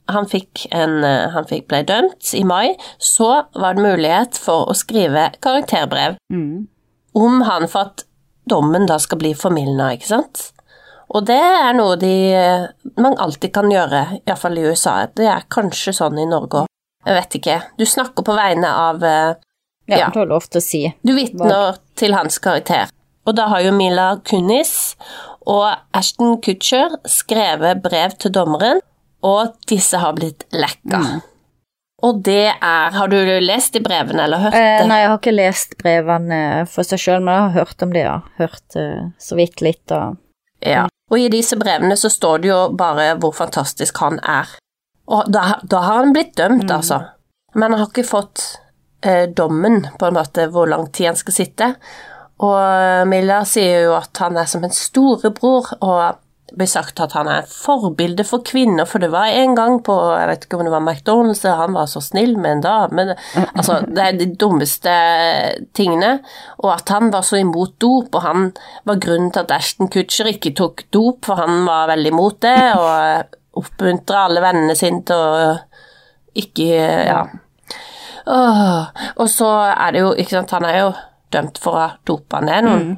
[0.09, 4.65] han fikk, en, eh, han fikk ble dømt i mai, så var det mulighet for
[4.71, 6.67] å skrive karakterbrev Mm.
[7.15, 8.03] om han for at
[8.49, 10.51] dommen da skal bli formildna, ikke sant?
[11.09, 12.67] Og det er noe de, eh,
[12.97, 15.07] man alltid kan gjøre, iallfall i USA.
[15.15, 16.65] Det er kanskje sånn i Norge òg.
[17.05, 17.61] Jeg vet ikke.
[17.77, 19.35] Du snakker på vegne av eh,
[19.87, 20.09] Ja, Ja.
[20.09, 20.93] du har lov til å si.
[21.05, 22.89] du vitner til hans karakter.
[23.25, 24.95] Og da har jo Mila Kunis
[25.47, 28.81] og Ashton Kutcher skrevet brev til dommeren,
[29.25, 30.99] og disse har blitt lekka.
[31.01, 31.21] Mm.
[32.05, 34.87] Og det er Har du lest de brevene, eller hørt Eh, det?
[34.87, 38.03] nei, jeg har ikke lest brevene for seg sjøl, men jeg har hørt om det,
[38.05, 38.19] ja.
[38.37, 40.17] Hørt uh, så vidt litt og
[40.61, 40.87] Ja.
[41.09, 44.47] Og i disse brevene så står det jo bare hvor fantastisk han er.
[45.07, 46.99] Og da, da har han blitt dømt, altså.
[47.55, 48.59] Men han har ikke fått
[49.01, 51.69] eh, dommen, på en måte, hvor lang tid han skal sitte.
[52.43, 57.11] Og Milla sier jo at han er som en storebror, og det blir sagt at
[57.11, 60.63] han er forbilde for kvinner, for det var en gang på jeg vet ikke om
[60.63, 63.05] det var McDonald's, han var så snill med en dame
[63.35, 64.93] Altså, det er de dummeste
[65.75, 66.13] tingene.
[66.63, 68.47] Og at han var så imot dop, og han
[68.87, 72.55] var grunnen til at Ashton Kutcher ikke tok dop, for han var veldig imot det,
[72.79, 75.51] og oppmuntra alle vennene sine til å
[76.37, 76.71] ikke
[77.09, 77.25] Ja.
[78.27, 80.89] Åh, og så er det jo, ikke sant, han er jo
[81.31, 82.89] dømt for å ha dopa ned noen,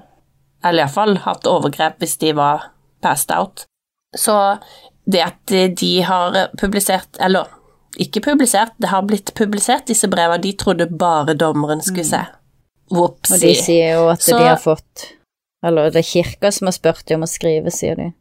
[0.66, 3.66] eller iallfall hatt overgrep hvis de var passed out.
[4.18, 4.36] Så
[5.10, 7.48] det at de har publisert, eller
[8.00, 12.22] ikke publisert, det har blitt publisert, disse brevene, de trodde bare dommeren skulle se.
[12.92, 15.14] Og de sier jo at Så- de har fått
[15.66, 18.14] Eller det er kirka som har spurt dem om å skrive, sier de.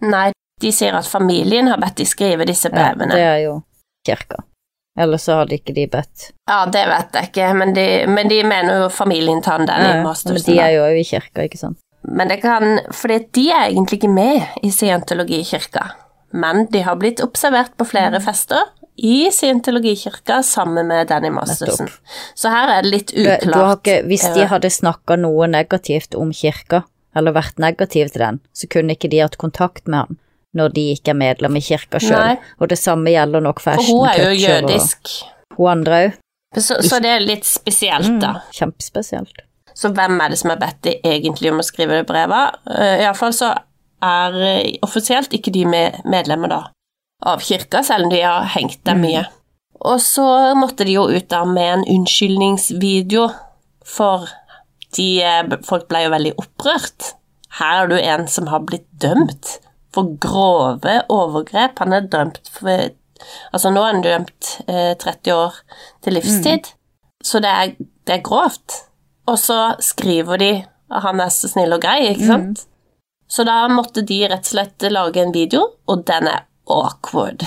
[0.00, 3.10] Nei, de sier at familien har bedt de skrive disse brevene.
[3.12, 3.62] Ja, det er jo
[4.06, 4.36] kirka.
[4.98, 6.30] Ellers så hadde ikke de bedt.
[6.48, 9.84] Ja, det vet jeg ikke, men de, men de mener jo familien tar den Danny
[9.84, 11.76] Ja, men de er jo òg i kirka, ikke sant.
[12.08, 15.86] Men det kan Fordi de er egentlig ikke med i scientologikirka.
[16.32, 17.90] Men de har blitt observert på Mm.
[17.90, 18.62] flere fester
[18.98, 21.88] i scientologikirka sammen med Danny Mastersen.
[22.34, 23.78] Så her er det litt Du, du har uklart.
[23.86, 26.82] ikke, hvis de eh, hadde snakka noe negativt om kirka,
[27.16, 30.18] eller vært negativ til den, så kunne ikke de hatt kontakt med han
[30.56, 32.38] når de ikke er medlem i kirka sjøl.
[32.60, 35.10] Og det samme gjelder nok for For hun er jo jødisk.
[35.50, 36.12] og hun andre òg.
[36.56, 38.40] Så, så det er litt spesielt, da.
[38.52, 39.42] Kjempespesielt.
[39.76, 42.56] Så hvem er det som har bedt de egentlig om å skrive det brevet?
[42.68, 43.52] Uh, Iallfall så
[44.04, 46.62] er eh, offisielt ikke de med medlemmer da
[47.26, 49.24] av kirka, selv om de har hengt dem mye.
[49.86, 50.24] Og så
[50.56, 53.28] måtte de jo ut da med en unnskyldningsvideo,
[53.86, 54.28] for
[54.96, 57.14] de, eh, folk ble jo veldig opprørt.
[57.58, 59.58] Her er du en som har blitt dømt
[59.94, 61.78] for grove overgrep.
[61.78, 62.90] Han er dømt for
[63.50, 65.54] Altså, nå er han dømt eh, 30 år
[66.04, 66.66] til livstid,
[67.24, 67.70] så det er,
[68.04, 68.74] det er grovt.
[69.26, 70.50] Og så skriver de
[70.86, 72.66] at han er så snill og grei, ikke sant?
[73.28, 77.42] Så da måtte de rett og slett lage en video, og den er awkward.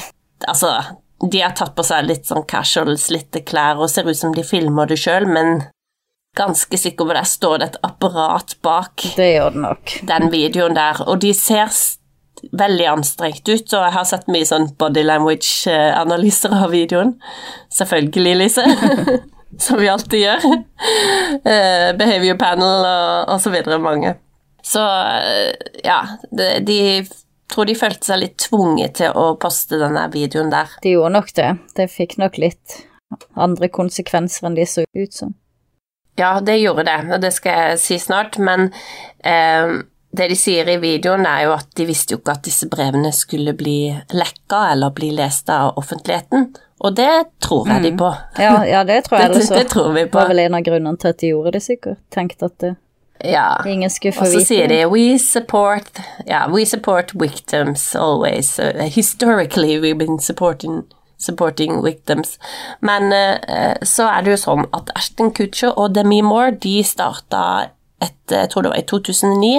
[0.48, 0.74] Altså,
[1.24, 4.44] de har tatt på seg litt sånn casual, slitte klær og ser ut som de
[4.44, 5.64] filmer det sjøl, men
[6.38, 9.96] ganske sikker på det står det et apparat bak Det gjør det nok.
[10.12, 11.72] den videoen der, og de ser
[12.56, 17.18] veldig anstrengt ut, og jeg har sett mye sånn body language-analyser av videoen.
[17.72, 18.68] Selvfølgelig, Lise.
[19.58, 20.50] Som vi alltid gjør.
[21.30, 24.14] Eh, behavior panel og, og så videre, mange.
[24.66, 25.52] Så eh,
[25.86, 26.00] ja,
[26.32, 26.78] de, de
[27.50, 30.72] tror de følte seg litt tvunget til å poste denne videoen der.
[30.84, 31.50] De gjorde nok det.
[31.78, 32.80] Det fikk nok litt
[33.34, 35.34] andre konsekvenser enn de så ut som.
[36.20, 38.70] Ja, det gjorde det, og det skal jeg si snart, men
[39.24, 39.80] eh,
[40.12, 43.12] det de sier i videoen er jo at de visste jo ikke at disse brevene
[43.14, 47.12] skulle bli lekka eller bli lest av offentligheten, og det
[47.44, 48.10] tror jeg de på.
[48.40, 50.18] Ja, ja det tror jeg Det, ellers det tror vi på.
[50.18, 52.02] Det var vel en av grunnene til at de gjorde det, sikkert.
[52.16, 52.76] Tenkte at det,
[53.22, 53.60] Ja.
[53.68, 58.58] ingen skulle få Og så sier de we support, yeah, we support victims always.
[58.60, 60.84] Uh, historically we've been supporting,
[61.18, 62.40] supporting victims.
[62.82, 67.44] Men eh, så er det jo sånn at Ashton Kutcher og Demi Moore de starta
[68.04, 69.54] et, jeg tror det var i 2009,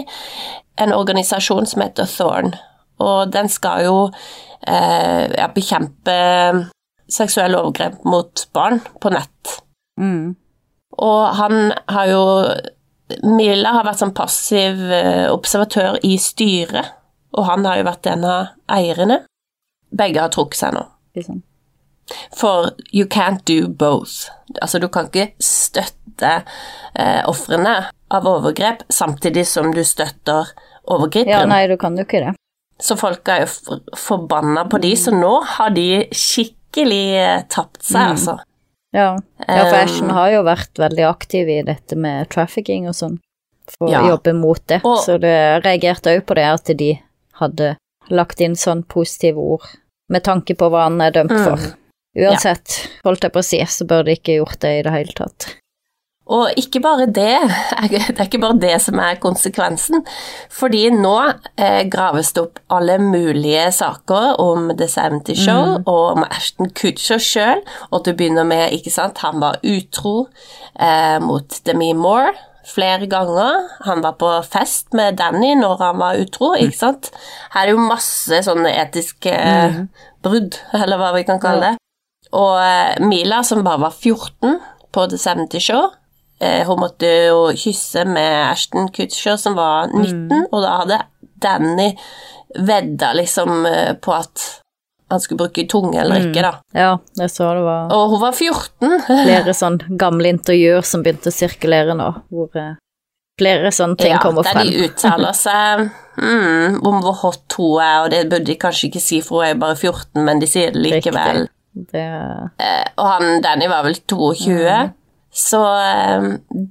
[0.80, 2.54] en organisasjon som heter Thorn.
[3.00, 3.96] Og den skal jo
[4.68, 6.16] eh, ja, bekjempe
[7.10, 9.56] seksuelle overgrep mot barn på nett.
[10.00, 10.36] Mm.
[11.00, 12.24] Og han har jo
[13.26, 16.92] Mila har vært sånn passiv eh, observatør i styret,
[17.34, 19.24] og han har jo vært en av eierne.
[19.90, 20.84] Begge har trukket seg nå.
[21.18, 21.40] Liksom.
[22.34, 24.30] For you can't do both.
[24.60, 26.36] Altså, du kan ikke støtte
[26.94, 27.74] eh, ofrene
[28.10, 30.48] av overgrep samtidig som du støtter
[30.90, 31.28] overgriperen.
[31.30, 32.34] Ja, nei, du kan jo ikke det.
[32.80, 37.82] så folk er jo for, forbanna på de, så nå har de skikkelig eh, tapt
[37.84, 38.12] seg, Mm.
[38.14, 38.38] altså.
[38.92, 43.18] Ja, ja for Ashen har jo vært veldig aktiv i dette med trafficking og sånn,
[43.78, 44.00] for Ja.
[44.02, 44.80] å jobbe mot det.
[44.84, 47.00] Og- Så det reagerte òg på det at de
[47.34, 47.76] hadde
[48.10, 49.62] lagt inn sånn positive ord
[50.08, 51.44] med tanke på hva han er dømt Mm.
[51.44, 51.76] for.
[52.16, 55.12] Uansett, holdt jeg på å si, så bør de ikke gjort det i det hele
[55.14, 55.54] tatt.
[56.30, 57.36] Og ikke bare det,
[57.90, 60.04] det er ikke bare det som er konsekvensen.
[60.54, 61.16] Fordi nå
[61.58, 67.18] eh, graves det opp alle mulige saker om The 70 Show og om Ashton Kutcher
[67.22, 70.28] sjøl, og det begynner med, ikke sant, han var utro
[70.78, 72.36] eh, mot Demi Moore
[72.70, 73.68] flere ganger.
[73.86, 77.10] Han var på fest med Danny når han var utro, ikke sant.
[77.54, 79.80] Her er jo masse sånne etiske eh,
[80.24, 81.86] brudd, eller hva vi kan kalle det.
[82.36, 84.60] Og eh, Mila, som bare var 14
[84.94, 85.88] på The 70 Show,
[86.68, 91.00] hun måtte jo kysse med Ashton Kutcher, som var 19, og da hadde
[91.40, 91.90] Danny
[92.58, 94.46] vedda liksom eh, på at
[95.10, 96.52] han skulle bruke tunge eller ikke, da.
[96.76, 99.00] Ja, jeg så det var Og hun var 14.
[99.24, 102.76] flere sånn gamle intervjuer som begynte å sirkulere nå, hvor eh,
[103.40, 105.88] flere sånne ting ja, kommer der de uttaler seg
[106.20, 109.50] mm, om hvor hot hun er, og det burde de kanskje ikke si, for hun
[109.50, 111.48] er bare 14, men de sier det likevel.
[111.90, 112.06] Det,
[112.58, 114.56] Eh, og han Danny var vel 22.
[115.30, 116.24] Så eh,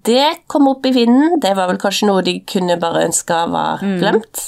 [0.03, 1.39] det kom opp i vinden.
[1.39, 4.41] Det var vel kanskje noe de kunne bare ønska var glemt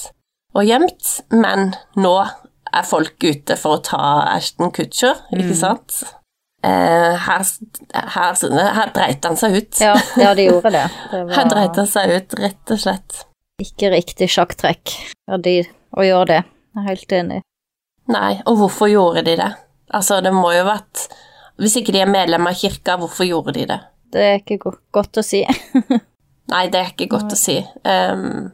[0.51, 2.15] og gjemt, men nå
[2.71, 3.99] er folk ute for å ta
[4.33, 6.01] Ashton Kutcher, ikke sant?
[6.63, 7.45] Eh, her,
[7.95, 8.35] her,
[8.75, 9.79] her dreit han seg ut.
[9.81, 10.83] ja, ja, de gjorde det.
[11.11, 13.21] Det Her dreit han seg ut, rett og slett.
[13.63, 14.91] ikke riktig sjakktrekk
[15.31, 15.55] av de
[15.95, 16.41] å gjøre det.
[16.75, 17.39] Jeg er helt enig.
[18.11, 19.49] Nei, og hvorfor gjorde de det?
[19.91, 21.07] Altså, det må jo vært
[21.61, 23.79] Hvis ikke de er medlem av kirka, hvorfor gjorde de det?
[24.11, 25.43] Det er ikke go godt å si.
[26.51, 27.59] Nei, det er ikke godt å si.
[27.87, 28.51] Um,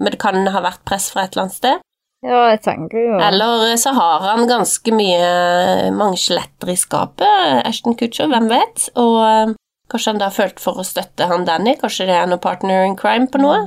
[0.00, 1.82] men det kan ha vært press fra et eller annet sted.
[2.24, 7.98] Ja, jeg tenker jo Eller så har han ganske mye mange skjeletter i skapet, Ashton
[8.00, 8.86] Kutcher, hvem vet?
[8.96, 9.52] Og um,
[9.92, 12.96] kanskje han da følte for å støtte han Danny, kanskje det er noe partner in
[12.96, 13.60] crime på noe?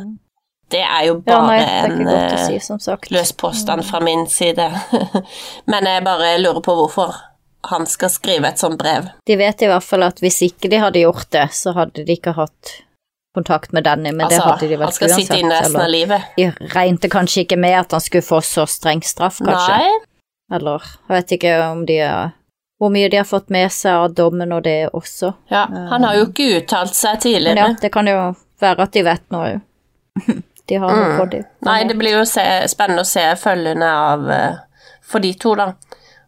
[0.73, 4.65] Det er jo Ja, bare nei, er en eh, si, løs påstand fra min side.
[5.71, 7.15] men jeg bare lurer på hvorfor
[7.69, 9.07] han skal skrive et sånt brev.
[9.27, 12.15] De vet i hvert fall at hvis ikke de hadde gjort det, så hadde de
[12.17, 12.73] ikke hatt
[13.37, 15.27] kontakt med Danny, men det Altså, hadde de vel han skal uansett.
[15.27, 16.21] sitte inne resten av livet.
[16.37, 19.77] De regnet kanskje ikke med at han skulle få så streng straff, kanskje.
[19.77, 19.99] Nei,
[20.57, 22.31] Eller jeg vet ikke om de er,
[22.79, 25.33] Hvor mye de har fått med seg av dommen og det også.
[25.49, 27.57] ja, han har jo ikke uttalt seg Men tidligere.
[27.57, 28.19] ja, det kan jo
[28.61, 29.61] være at de vet noe, jo.
[30.67, 31.43] De har noe på dem.
[31.47, 31.65] Mm.
[31.65, 34.55] Nei, det blir jo se, spennende å se følgene av eh,
[35.01, 35.69] for de to, da.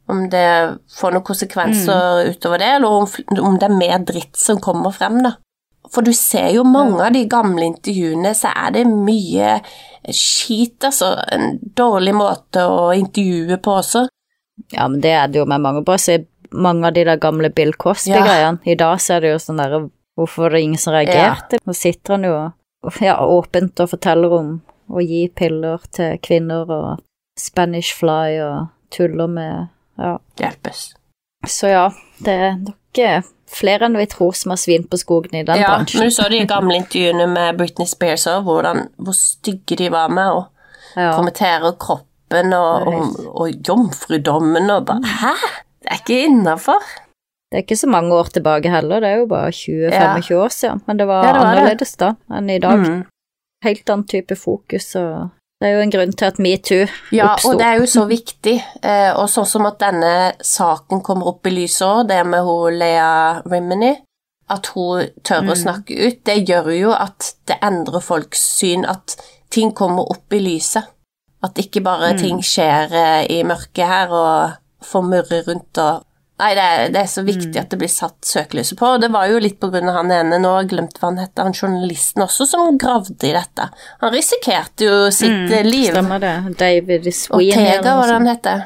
[0.10, 0.46] Om det
[0.98, 2.32] får noen konsekvenser Mm.
[2.34, 3.08] utover det, eller om,
[3.46, 5.36] om det er mer dritt som kommer frem, da.
[5.90, 9.60] For du ser jo mange av de gamle intervjuene, så er det mye
[10.14, 11.14] skit, altså.
[11.34, 14.08] En dårlig måte å intervjue på også.
[14.74, 15.84] Ja, men det er det jo med mange.
[15.86, 16.20] Bare se
[16.52, 18.60] mange av de der gamle Bill Cosby-greiene.
[18.66, 19.86] I dag så er det jo sånn derre
[20.20, 21.62] Hvorfor var det ingen som reagerte?
[21.64, 22.34] Nå sitter han jo
[23.00, 24.50] ja, åpent og forteller om
[24.92, 27.00] å gi piller til kvinner og
[27.40, 29.70] Spanish fly og tuller med
[30.00, 30.14] Ja.
[30.40, 30.94] Hjelpes.
[31.48, 31.86] Så ja,
[32.24, 35.60] det er nok eh, flere enn vi tror som har svin på skogen i den
[35.62, 36.00] Ja, bransjen.
[36.04, 40.28] men du så de gamle intervjuene med Britney Spears òg, hvor stygge de var med
[40.32, 40.48] å
[40.96, 41.12] Ja.
[41.16, 45.34] kommentere kroppen og, og, og jomfrudommen og bare Hæ?
[45.82, 46.82] Det er ikke innafor.
[47.52, 50.82] Det er ikke så mange år tilbake heller, det er jo bare 20-25 år siden,
[50.88, 51.62] men det var, Ja, det var det.
[51.62, 52.78] annerledes da enn i dag.
[52.84, 53.06] Mm.
[53.66, 55.30] Helt annen type fokus, og
[55.60, 58.56] det er jo en grunn til at metoo Ja, og det er jo så viktig.
[58.84, 62.78] Eh, og sånn som at denne saken kommer opp i lyset òg, det med hun
[62.80, 63.92] Lea Rimini,
[64.50, 65.50] at hun tør Mm.
[65.52, 69.16] å snakke ut, det gjør jo at det endrer folks syn, at
[69.52, 70.84] ting kommer opp i lyset.
[71.44, 72.18] At ikke bare Mm.
[72.20, 74.52] ting skjer eh, i mørket her og
[74.82, 76.04] formurrer rundt og
[76.40, 77.62] Nei, det er, det er så viktig Mm.
[77.62, 80.12] at det blir satt søkelyset på, og det var jo litt på grunn av han
[80.16, 83.66] ene, nå har jeg glemt hva han het, han journalisten også, som gravde i dette.
[84.02, 85.90] Han risikerte jo sitt mm, liv.
[85.92, 86.58] Mm, Stemmer det.
[86.62, 88.64] David Sweeney Ortega, hva han heter.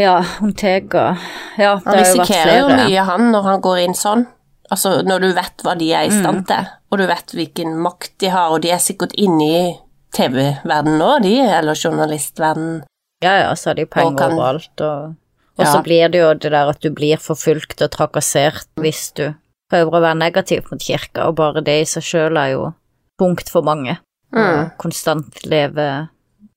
[0.00, 1.18] Ja, Ontega.
[1.60, 2.88] Ja, det Han jo risikerer jo flere.
[2.88, 4.26] mye, han, når han går inn sånn.
[4.72, 6.20] Altså, når du vet hva de er i Mm.
[6.22, 9.76] stand til, og du vet hvilken makt de har, og de er sikkert inne i
[10.16, 12.82] TV-verdenen nå, de, eller journalistverdenen.
[13.22, 15.14] Ja, ja, så har de penger Og overalt, og
[15.58, 15.82] og så Ja.
[15.82, 19.34] blir det jo det der at du blir forfulgt og trakassert hvis du
[19.70, 22.74] prøver å være negativ mot kirka, og bare det i seg sjøl er jo
[23.18, 23.98] punkt for mange.
[24.34, 24.70] Mm.
[24.78, 26.08] Konstant leve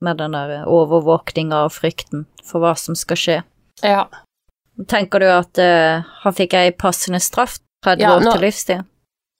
[0.02, 3.38] med den der overvåkninga og frykten for hva som skal skje.
[3.84, 4.06] Ja.
[4.88, 7.60] Tenker du at uh, han fikk ei passende straff?
[7.86, 8.84] 30 Ja, år nå- til livstid?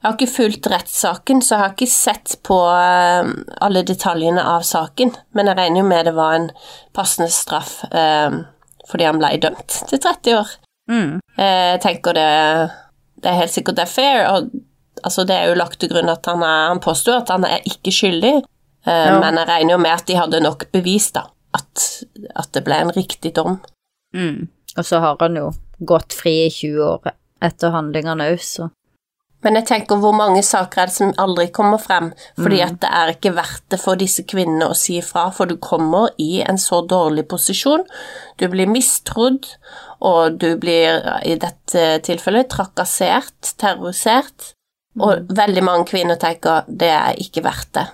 [0.04, 3.32] Jeg har ikke fulgt rettssaken, så jeg har ikke sett på uh,
[3.62, 6.50] alle detaljene av saken, men jeg regner jo med det var en
[6.94, 8.30] passende straff eh,
[8.90, 10.54] fordi han ble dømt til 30 år.
[10.92, 11.20] Mm.
[11.38, 12.30] Eh, Jeg tenker det,
[13.24, 14.50] det er helt sikkert det er fair, og
[15.04, 17.66] altså det er jo lagt til grunn at han, er, han påstår at han er
[17.66, 18.36] ikke skyldig,
[18.86, 19.20] eh, Ja.
[19.20, 21.26] men jeg regner jo med at de hadde nok bevis, da,
[21.58, 21.86] at,
[22.36, 23.60] at det ble en riktig dom.
[24.16, 24.48] Mm.
[24.78, 27.12] Og så har han jo gått fri i 20 år
[27.44, 28.70] etter handlingene òg, så
[29.46, 32.08] Men jeg tenker hvor mange saker er det som aldri kommer frem,
[32.40, 35.56] fordi at det er ikke verdt det for disse kvinnene å si ifra, for du
[35.62, 37.84] kommer i en så dårlig posisjon,
[38.42, 39.46] du blir mistrodd,
[40.02, 40.98] og du blir
[41.30, 44.50] i dette tilfellet trakassert, terrorisert,
[44.98, 47.86] og veldig mange kvinner tenker det er ikke verdt det.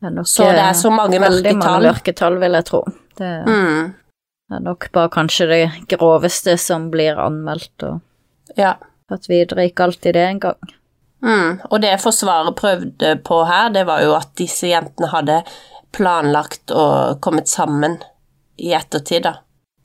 [0.00, 1.42] det er nok Så det er så mange mørketall.
[1.42, 2.38] veldig mange mørketall.
[2.40, 2.82] vil jeg tro.
[3.18, 3.94] Det Mm,
[4.52, 8.00] er nok bare kanskje det groveste som blir anmeldt, og
[8.56, 8.76] ja.
[9.10, 10.72] tatt videre, ikke alltid det engang.
[11.26, 15.40] Mm, og det forsvaret prøvde på her, det var jo at disse jentene hadde
[15.96, 17.98] planlagt og kommet sammen
[18.62, 19.34] i ettertid, da.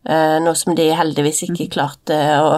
[0.09, 2.53] Eh, noe som de heldigvis ikke klarte å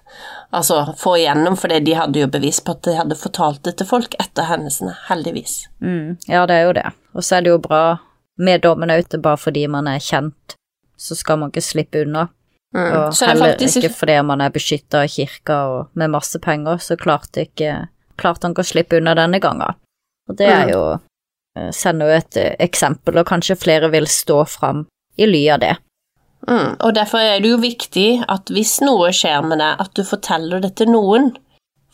[0.56, 3.88] altså, få igjennom, fordi de hadde jo bevis på at de hadde fortalt det til
[3.90, 5.64] folk etter hendelsene, heldigvis.
[5.82, 6.16] Mm.
[6.30, 6.86] Ja, det er jo det.
[7.16, 7.84] Og så er det jo bra
[8.36, 10.56] med dommen ute, bare fordi man er kjent,
[10.96, 12.28] så skal man ikke slippe unna.
[12.76, 12.84] Mm.
[12.84, 16.80] Og er heller faktisk ikke fordi man er beskytta av kirka og med masse penger,
[16.82, 17.86] så klarte, ikke,
[18.18, 19.74] klarte han ikke å slippe unna denne gangen.
[20.28, 20.72] Og det er Mm.
[20.72, 20.98] jo
[21.56, 24.86] eh, Sender jo et eh, eksempel, og kanskje flere vil stå fram
[25.18, 25.76] i ly av det.
[26.48, 30.02] Mm, og derfor er det jo viktig at hvis noe skjer med deg, at du
[30.04, 31.30] forteller det til noen.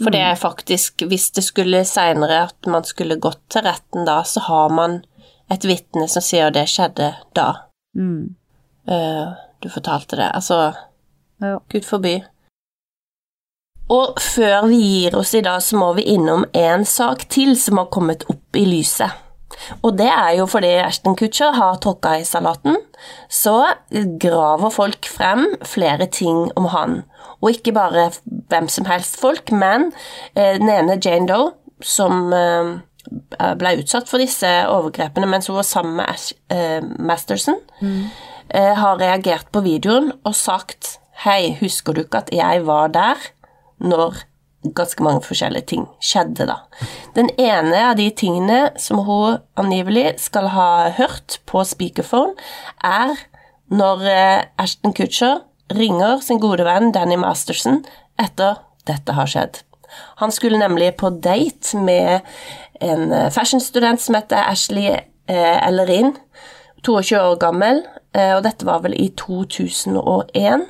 [0.02, 4.22] For det er faktisk, hvis det skulle seinere at man skulle gått til retten da,
[4.26, 5.04] så har man
[5.50, 7.46] et vitne som sier det skjedde da.
[7.96, 8.34] Mm.
[8.90, 10.30] Uh, du fortalte det.
[10.34, 10.74] Altså,
[11.40, 11.58] Ja.
[11.70, 12.24] gud forby.
[13.92, 17.80] Og før vi gir oss i dag, så må vi innom en sak til som
[17.82, 19.18] har kommet opp i lyset.
[19.84, 22.78] Og det er jo fordi Ashton Kutcher har tråkka i salaten,
[23.28, 27.02] så graver folk frem flere ting om han.
[27.42, 28.08] Og ikke bare
[28.50, 29.90] hvem som helst folk, men
[30.34, 31.52] eh, den ene Jane Doe,
[31.84, 32.72] som eh,
[33.58, 37.60] ble utsatt for disse overgrepene mens hun var sammen med Ash, eh, Masterson,
[38.48, 43.20] eh, har reagert på videoen og sagt Hei, husker du ikke at jeg var der
[43.82, 44.22] når
[44.76, 46.60] ganske mange forskjellige ting skjedde, da.
[47.16, 50.68] Den ene av de tingene som hun angivelig skal ha
[50.98, 52.36] hørt på speakerphone,
[52.78, 53.16] er
[53.72, 57.82] når eh, Ashton Kutcher ringer sin gode venn Danny Masterson
[58.20, 59.62] etter dette har skjedd.
[60.22, 62.22] Han skulle nemlig på date med
[62.80, 66.14] en eh, fashionstudent som heter Ashley eh, Ellerin,
[66.86, 70.66] 22 år gammel, og dette var vel i 2001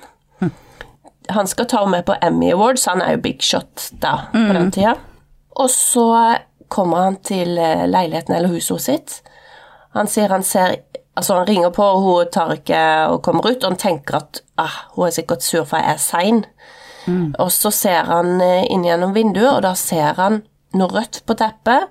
[1.28, 4.52] han skal ta henne med på Emmy Awards, han er jo big shot da på
[4.56, 4.96] den tida.
[5.60, 6.06] Og så
[6.72, 9.18] kommer han til eh, leiligheten eller huset sitt.
[9.96, 10.80] Han sier han ser
[11.12, 14.38] Altså, han ringer på, og hun tar ikke og kommer ut, og han tenker at
[14.56, 16.38] ah, hun er sikkert sur for jeg er sein.
[17.36, 20.40] Og så ser han eh, inn gjennom vinduet, og da ser han
[20.72, 21.90] noe rødt på teppet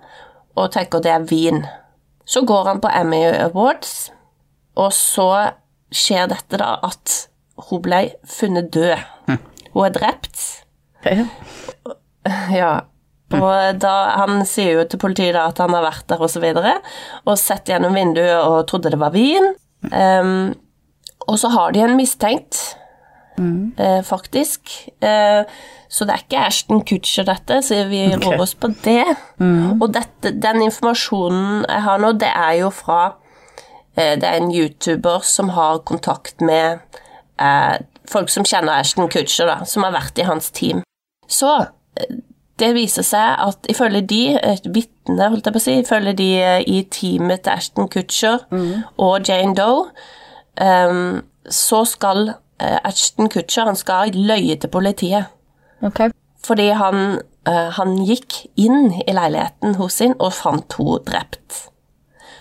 [0.58, 1.62] og tenker det er vin.
[2.26, 4.10] Så går han på Emmy Awards,
[4.76, 5.30] og så
[5.92, 7.28] skjer dette da at
[7.70, 8.98] hun ble funnet død.
[9.74, 10.48] Hun er drept.
[11.06, 11.26] Ja.
[12.54, 12.72] Ja.
[13.32, 16.42] Og da, han sier jo til politiet da at han har vært der og så
[16.44, 16.76] videre,
[17.24, 19.54] og sett gjennom vinduet og trodde det var vin.
[19.88, 20.52] Um,
[21.30, 22.60] og så har de en mistenkt,
[23.40, 24.74] eh, faktisk.
[25.02, 25.48] Uh,
[25.92, 28.20] så det er ikke Ashton Kutcher dette, så vi okay.
[28.26, 29.06] rår oss på det.
[29.80, 34.52] Og dette, den informasjonen jeg har nå, det er jo fra uh, Det er en
[34.52, 36.84] YouTuber som har kontakt med
[38.12, 40.84] folk som kjenner Ashton Kutcher, da, som har vært i hans team.
[41.32, 41.52] Så
[42.00, 42.20] eh,
[42.62, 46.30] det viser seg at ifølge de, et vitne, holdt jeg på å si, ifølge de
[46.42, 48.46] eh, i teamet til Ashton Kutcher
[49.02, 49.90] og Jane Doe,
[50.62, 55.32] um, så skal eh, Ashton Kutcher han skal løye til politiet.
[55.82, 56.10] Ok.
[56.46, 61.68] Fordi han, uh, han gikk inn i leiligheten hos sin og fant henne drept.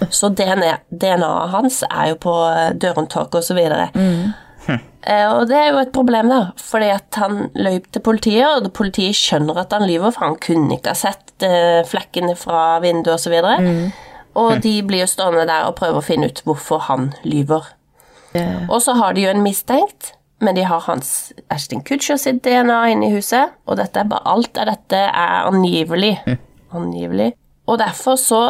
[0.08, 3.90] Så DNA DNA-et hans er jo på eh, dørhåndtaket videre.
[3.94, 4.30] Eh,
[5.00, 9.16] Og det er jo et problem, da, fordi at han løy til politiet, og politiet
[9.16, 13.22] skjønner at han lyver, for han kunne ikke ha sett eh, flekkene fra vinduet og
[13.22, 13.54] så videre.
[14.38, 17.72] Og de blir jo stående der og prøve å finne ut hvorfor han lyver.
[18.36, 18.68] Yeah.
[18.68, 22.78] Og så har de jo en mistenkt, men de har hans Ashton Kutcher sitt DNA
[22.92, 26.14] inne i huset, og dette er bare, alt av dette er angivelig.
[26.76, 27.32] Angivelig.
[27.68, 28.42] Og derfor så,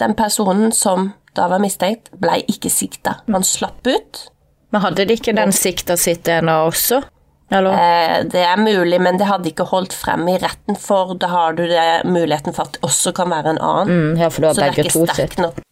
[0.00, 3.20] den personen som da var mistenkt, ble ikke sikta.
[3.30, 4.24] Han slapp ut.
[4.72, 7.02] Men hadde de ikke den sikta sitt DNA også?
[7.50, 7.72] Eller?
[7.72, 11.54] Eh, det er mulig, men det hadde ikke holdt frem i retten, for da har
[11.56, 13.88] du det, muligheten for at det også kan være en annen.
[14.12, 15.62] Mm, ja, Så det er ikke to sterk nok.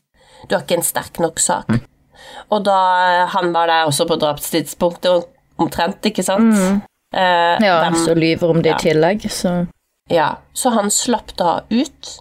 [0.49, 1.69] Du har ikke en sterk nok sak.
[2.51, 2.79] Og da
[3.35, 5.27] han var der også på drapstidspunktet,
[5.59, 6.57] omtrent, ikke sant?
[7.15, 8.77] Eh, Ja, hvem- så lyver om det Ja.
[8.77, 9.67] i tillegg, så
[10.11, 10.37] ja.
[10.55, 12.19] Så han slapp da ut,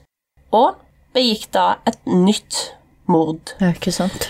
[0.52, 0.76] og
[1.14, 2.74] begikk da et nytt
[3.08, 3.54] mord.
[3.62, 4.30] Ja, ikke sant.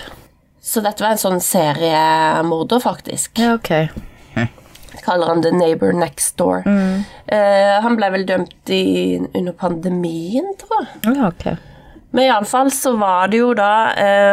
[0.66, 3.38] Så dette var en sånn seriemorder, faktisk.
[3.38, 3.70] Ja, ok.
[5.06, 6.64] Kaller han The Neighbor Next Door.
[6.66, 11.02] Eh, han ble vel dømt i, under pandemien, tror jeg.
[11.06, 11.44] Ja, ok.
[12.16, 13.74] Men iallfall så var det jo da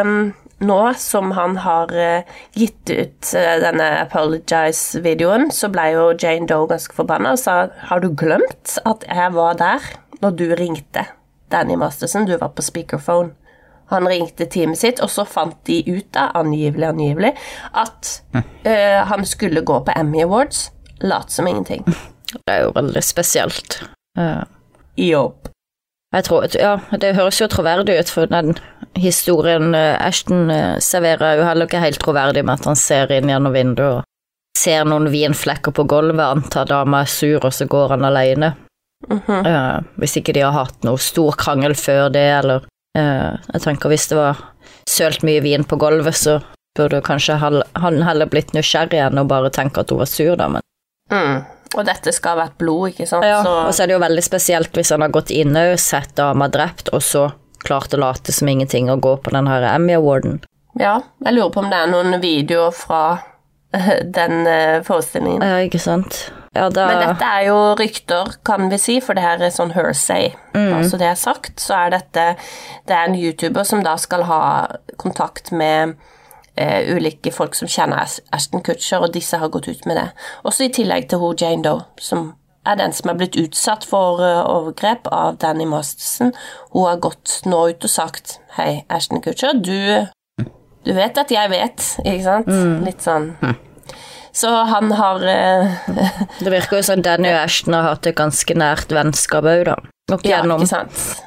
[0.02, 0.32] um,
[0.64, 6.70] Nå som han har uh, gitt ut uh, denne Apologize-videoen, så ble jo Jane Doe
[6.70, 7.56] ganske forbanna og sa
[7.90, 9.90] Har du glemt at jeg var der
[10.22, 11.04] når du ringte
[11.52, 12.24] Danny Masterson?
[12.30, 13.34] Du var på speakerphone.
[13.94, 17.32] Han ringte teamet sitt, og så fant de ut, da, angivelig, angivelig,
[17.72, 18.12] at
[18.66, 20.68] eh, han skulle gå på Emmy Awards.
[21.04, 21.82] Lat som ingenting.
[22.34, 23.80] Det er jo veldig spesielt.
[24.18, 24.44] Uh,
[24.98, 25.50] Jobb.
[26.14, 28.54] Jeg tror, ja, det høres jo troverdig ut, for den
[28.94, 30.46] historien eh, Ashton
[30.78, 34.04] serverer er jo heller ikke helt troverdig med at han ser inn gjennom vinduet og
[34.58, 38.54] ser noen vinflekker på gulvet, antar dama er sur, og så går han alene.
[39.10, 44.06] Eh, hvis ikke de har hatt noe stor krangel før det, eller Jeg tenker hvis
[44.10, 44.42] det var
[44.88, 46.36] sølt mye vin på gulvet, så
[46.78, 50.48] burde kanskje han heller blitt nysgjerrig enn å bare tenke at hun var sur, da,
[50.48, 50.64] men
[51.12, 51.42] Mm.
[51.74, 53.26] Og dette skal ha vært blod, ikke sant?
[53.26, 55.74] Ja, så og så er det jo veldig spesielt hvis han har gått inn og
[55.82, 57.26] sett dama drept, og så
[57.66, 60.38] klart å late som ingenting og gå på den her Emmy-awarden.
[60.80, 63.02] Ja, jeg lurer på om det er noen videoer fra
[63.74, 65.42] eh, den eh, forestillingen.
[65.44, 66.28] Ja, ikke sant?
[66.54, 69.72] Ja, da Men dette er jo rykter, kan vi si, for det her er sånn
[69.74, 70.30] hearsay.
[70.54, 72.26] Altså det er sagt, så er dette
[72.86, 74.42] Det er en YouTuber som da skal ha
[75.02, 75.96] kontakt med
[76.54, 80.08] eh, ulike folk som kjenner Ashton Kutcher, og disse har gått ut med det.
[80.44, 82.32] Også i tillegg til hun Jane Doe, som
[82.64, 86.32] er den som er blitt utsatt for uh, overgrep av Danny Masterson.
[86.72, 90.06] Hun har gått nå ut og sagt Hei, Ashton Kutcher, du
[90.84, 92.50] Du vet at jeg vet, ikke sant?
[92.84, 93.32] Litt sånn
[94.34, 95.74] Så han har eh,
[96.42, 99.76] Det virker jo som Danny og Ashton har hatt et ganske nært vennskap òg, da.
[100.12, 100.64] Opp Ja, igjennom.
[100.64, 101.22] ikke sant.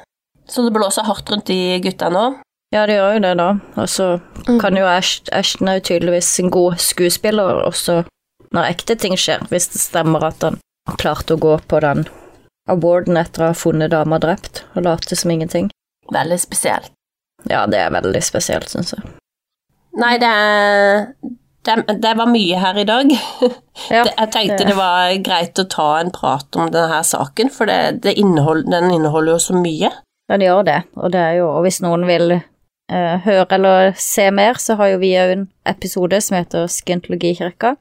[0.48, 2.26] Så det blåser hardt rundt de gutta nå.
[2.72, 3.48] Ja, det gjør jo det, da.
[3.80, 4.60] Og så Mm.
[4.60, 8.04] kan jo Ash- Ashton er jo tydeligvis en god skuespiller også
[8.52, 10.56] når ekte ting skjer, hvis det stemmer at han
[10.96, 12.06] klarte å gå på den
[12.68, 15.70] awarden etter å ha funnet dama drept, og late som ingenting.
[16.12, 16.90] Veldig spesielt.
[17.48, 19.04] Ja, det er veldig spesielt, syns jeg.
[19.98, 21.06] Nei, det er
[21.66, 23.10] det, det var mye her i dag.
[23.90, 27.66] Ja, Det- Jeg tenkte det var greit å ta en prat om denne saken, for
[27.70, 29.90] det, det innhold, den inneholder jo så mye.
[30.28, 34.26] Ja, det gjør det, og det jo, og hvis noen vil eh, høre eller se
[34.34, 37.76] mer, så har jo vi òg en episode som heter Skientologikirka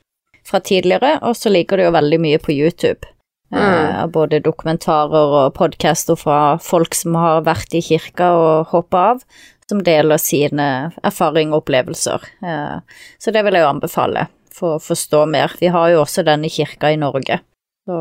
[0.47, 3.09] fra tidligere, og så ligger det jo veldig mye på YouTube.
[3.51, 9.03] Eh, av både dokumentarer og podcaster fra folk som har vært i kirka og hoppa
[9.15, 9.21] av,
[9.69, 10.67] som deler sine
[11.05, 12.27] erfaringer og opplevelser.
[12.43, 15.55] Eh, så det vil jeg jo anbefale, for å forstå mer.
[15.59, 17.41] Vi har jo også denne kirka i Norge,
[17.87, 17.97] så,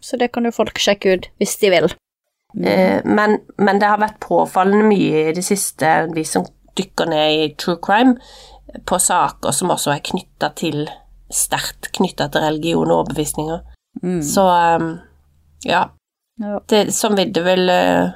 [0.00, 1.88] så det kan jo folk sjekke ut hvis de vil.
[2.56, 6.46] Eh, men, men det har vært påfallende mye i det siste, vi som
[6.76, 8.18] dykker ned i true crime,
[8.86, 10.86] på saker som også er knytta til
[11.26, 13.64] Sterkt knytta til religion og overbevisninger.
[14.22, 14.92] Så um,
[15.66, 15.80] ja.
[16.38, 16.60] Ja.
[16.70, 18.12] Det, sånn vil det vel eh,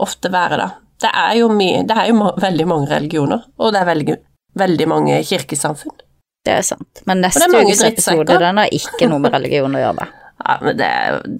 [0.00, 0.68] ofte være, da.
[1.02, 4.16] Det er jo mye Det er jo ma veldig mange religioner, og det er veldig,
[4.60, 5.96] veldig mange kirkesamfunn.
[6.44, 7.02] Det er sant.
[7.08, 10.10] Men neste ukes episode den har ikke noe med religion å gjøre.
[10.44, 10.88] Ja, men det,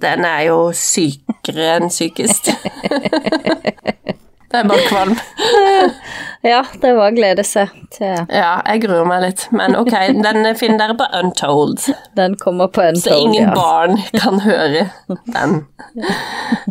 [0.01, 2.47] den er jo sykere enn sykest.
[4.55, 5.15] det er bare kvalm.
[6.45, 9.89] Ja, det var å glede seg til Ja, jeg gruer meg litt, men ok,
[10.21, 11.87] den finner dere på Untold.
[12.19, 13.55] den kommer på Untold, Så ingen Ja.
[13.57, 14.83] barn kan høre
[15.33, 15.55] den.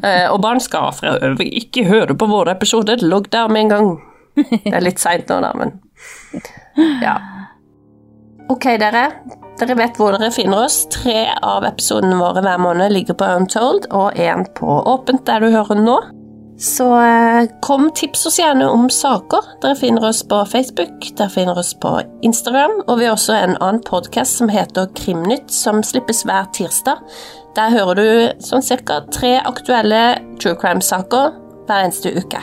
[0.05, 3.73] Eh, og barn skal fra øvrig ikke høre på våre episoder, logg der med en
[3.75, 3.91] gang.
[4.37, 5.75] Det er litt seint nå, da, men
[7.03, 7.17] ja.
[8.51, 9.09] Ok, dere.
[9.59, 10.85] Dere vet hvor dere finner oss.
[10.91, 15.51] Tre av episodene våre hver måned ligger på Untold, og én på Åpent, der du
[15.55, 15.99] hører nå.
[16.59, 19.47] Så eh, kom, tips oss gjerne om saker.
[19.63, 23.57] Dere finner oss på Facebook, dere finner oss på Instagram, og vi har også en
[23.59, 27.03] annen podkast som heter Krimnytt, som slippes hver tirsdag.
[27.59, 30.05] Der hører du sånn cirka tre aktuelle
[30.43, 31.35] true crime-saker
[31.67, 32.43] hver eneste uke.